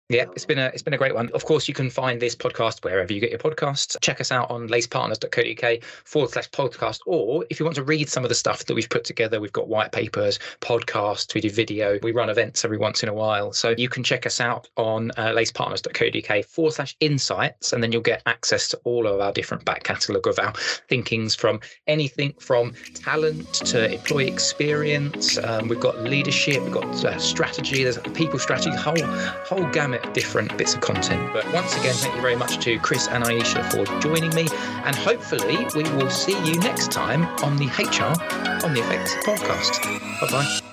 Yeah, 0.07 0.25
it's 0.35 0.45
been 0.45 0.59
a 0.59 0.67
it's 0.67 0.83
been 0.83 0.93
a 0.93 0.99
great 0.99 1.15
one. 1.15 1.31
Of 1.33 1.45
course, 1.45 1.67
you 1.67 1.73
can 1.73 1.89
find 1.89 2.21
this 2.21 2.35
podcast 2.35 2.83
wherever 2.83 3.11
you 3.11 3.19
get 3.19 3.31
your 3.31 3.39
podcasts. 3.39 3.97
Check 4.01 4.21
us 4.21 4.31
out 4.31 4.51
on 4.51 4.67
lacepartners.co.uk 4.67 5.83
forward 5.83 6.29
slash 6.29 6.47
podcast. 6.51 6.99
Or 7.07 7.43
if 7.49 7.59
you 7.59 7.65
want 7.65 7.75
to 7.77 7.83
read 7.83 8.07
some 8.07 8.23
of 8.23 8.29
the 8.29 8.35
stuff 8.35 8.65
that 8.65 8.75
we've 8.75 8.89
put 8.89 9.03
together, 9.03 9.41
we've 9.41 9.51
got 9.51 9.67
white 9.67 9.91
papers, 9.91 10.37
podcasts, 10.61 11.33
we 11.33 11.41
do 11.41 11.49
video, 11.49 11.97
we 12.03 12.11
run 12.11 12.29
events 12.29 12.63
every 12.63 12.77
once 12.77 13.01
in 13.01 13.09
a 13.09 13.15
while. 13.15 13.51
So 13.51 13.73
you 13.75 13.89
can 13.89 14.03
check 14.03 14.27
us 14.27 14.39
out 14.39 14.69
on 14.77 15.09
uh, 15.17 15.29
lacepartners.co.uk 15.29 16.45
forward 16.45 16.73
slash 16.73 16.95
insights, 16.99 17.73
and 17.73 17.81
then 17.81 17.91
you'll 17.91 18.03
get 18.03 18.21
access 18.27 18.67
to 18.69 18.77
all 18.83 19.07
of 19.07 19.19
our 19.19 19.31
different 19.31 19.65
back 19.65 19.81
catalogue 19.81 20.27
of 20.27 20.37
our 20.37 20.53
thinkings 20.87 21.33
from 21.33 21.59
anything 21.87 22.35
from 22.39 22.73
talent 22.93 23.51
to 23.53 23.91
employee 23.91 24.27
experience. 24.27 25.39
Um, 25.39 25.67
we've 25.67 25.79
got 25.79 25.97
leadership, 26.01 26.61
we've 26.61 26.71
got 26.71 27.03
uh, 27.03 27.17
strategy, 27.17 27.83
there's 27.83 27.97
people 28.13 28.37
strategy, 28.37 28.75
whole 28.75 29.01
whole 29.47 29.67
gamut 29.71 29.94
different 30.13 30.57
bits 30.57 30.75
of 30.75 30.81
content. 30.81 31.33
But 31.33 31.51
once 31.53 31.75
again, 31.75 31.93
thank 31.95 32.15
you 32.15 32.21
very 32.21 32.35
much 32.35 32.63
to 32.63 32.79
Chris 32.79 33.07
and 33.07 33.23
Aaisha 33.23 33.63
for 33.71 33.85
joining 34.01 34.33
me. 34.33 34.47
And 34.85 34.95
hopefully, 34.95 35.67
we 35.75 35.83
will 35.95 36.09
see 36.09 36.37
you 36.43 36.59
next 36.59 36.91
time 36.91 37.25
on 37.43 37.57
the 37.57 37.67
HR 37.67 38.15
on 38.65 38.73
the 38.73 38.81
Offensive 38.81 39.23
podcast. 39.23 39.81
Bye 40.21 40.31
bye. 40.31 40.64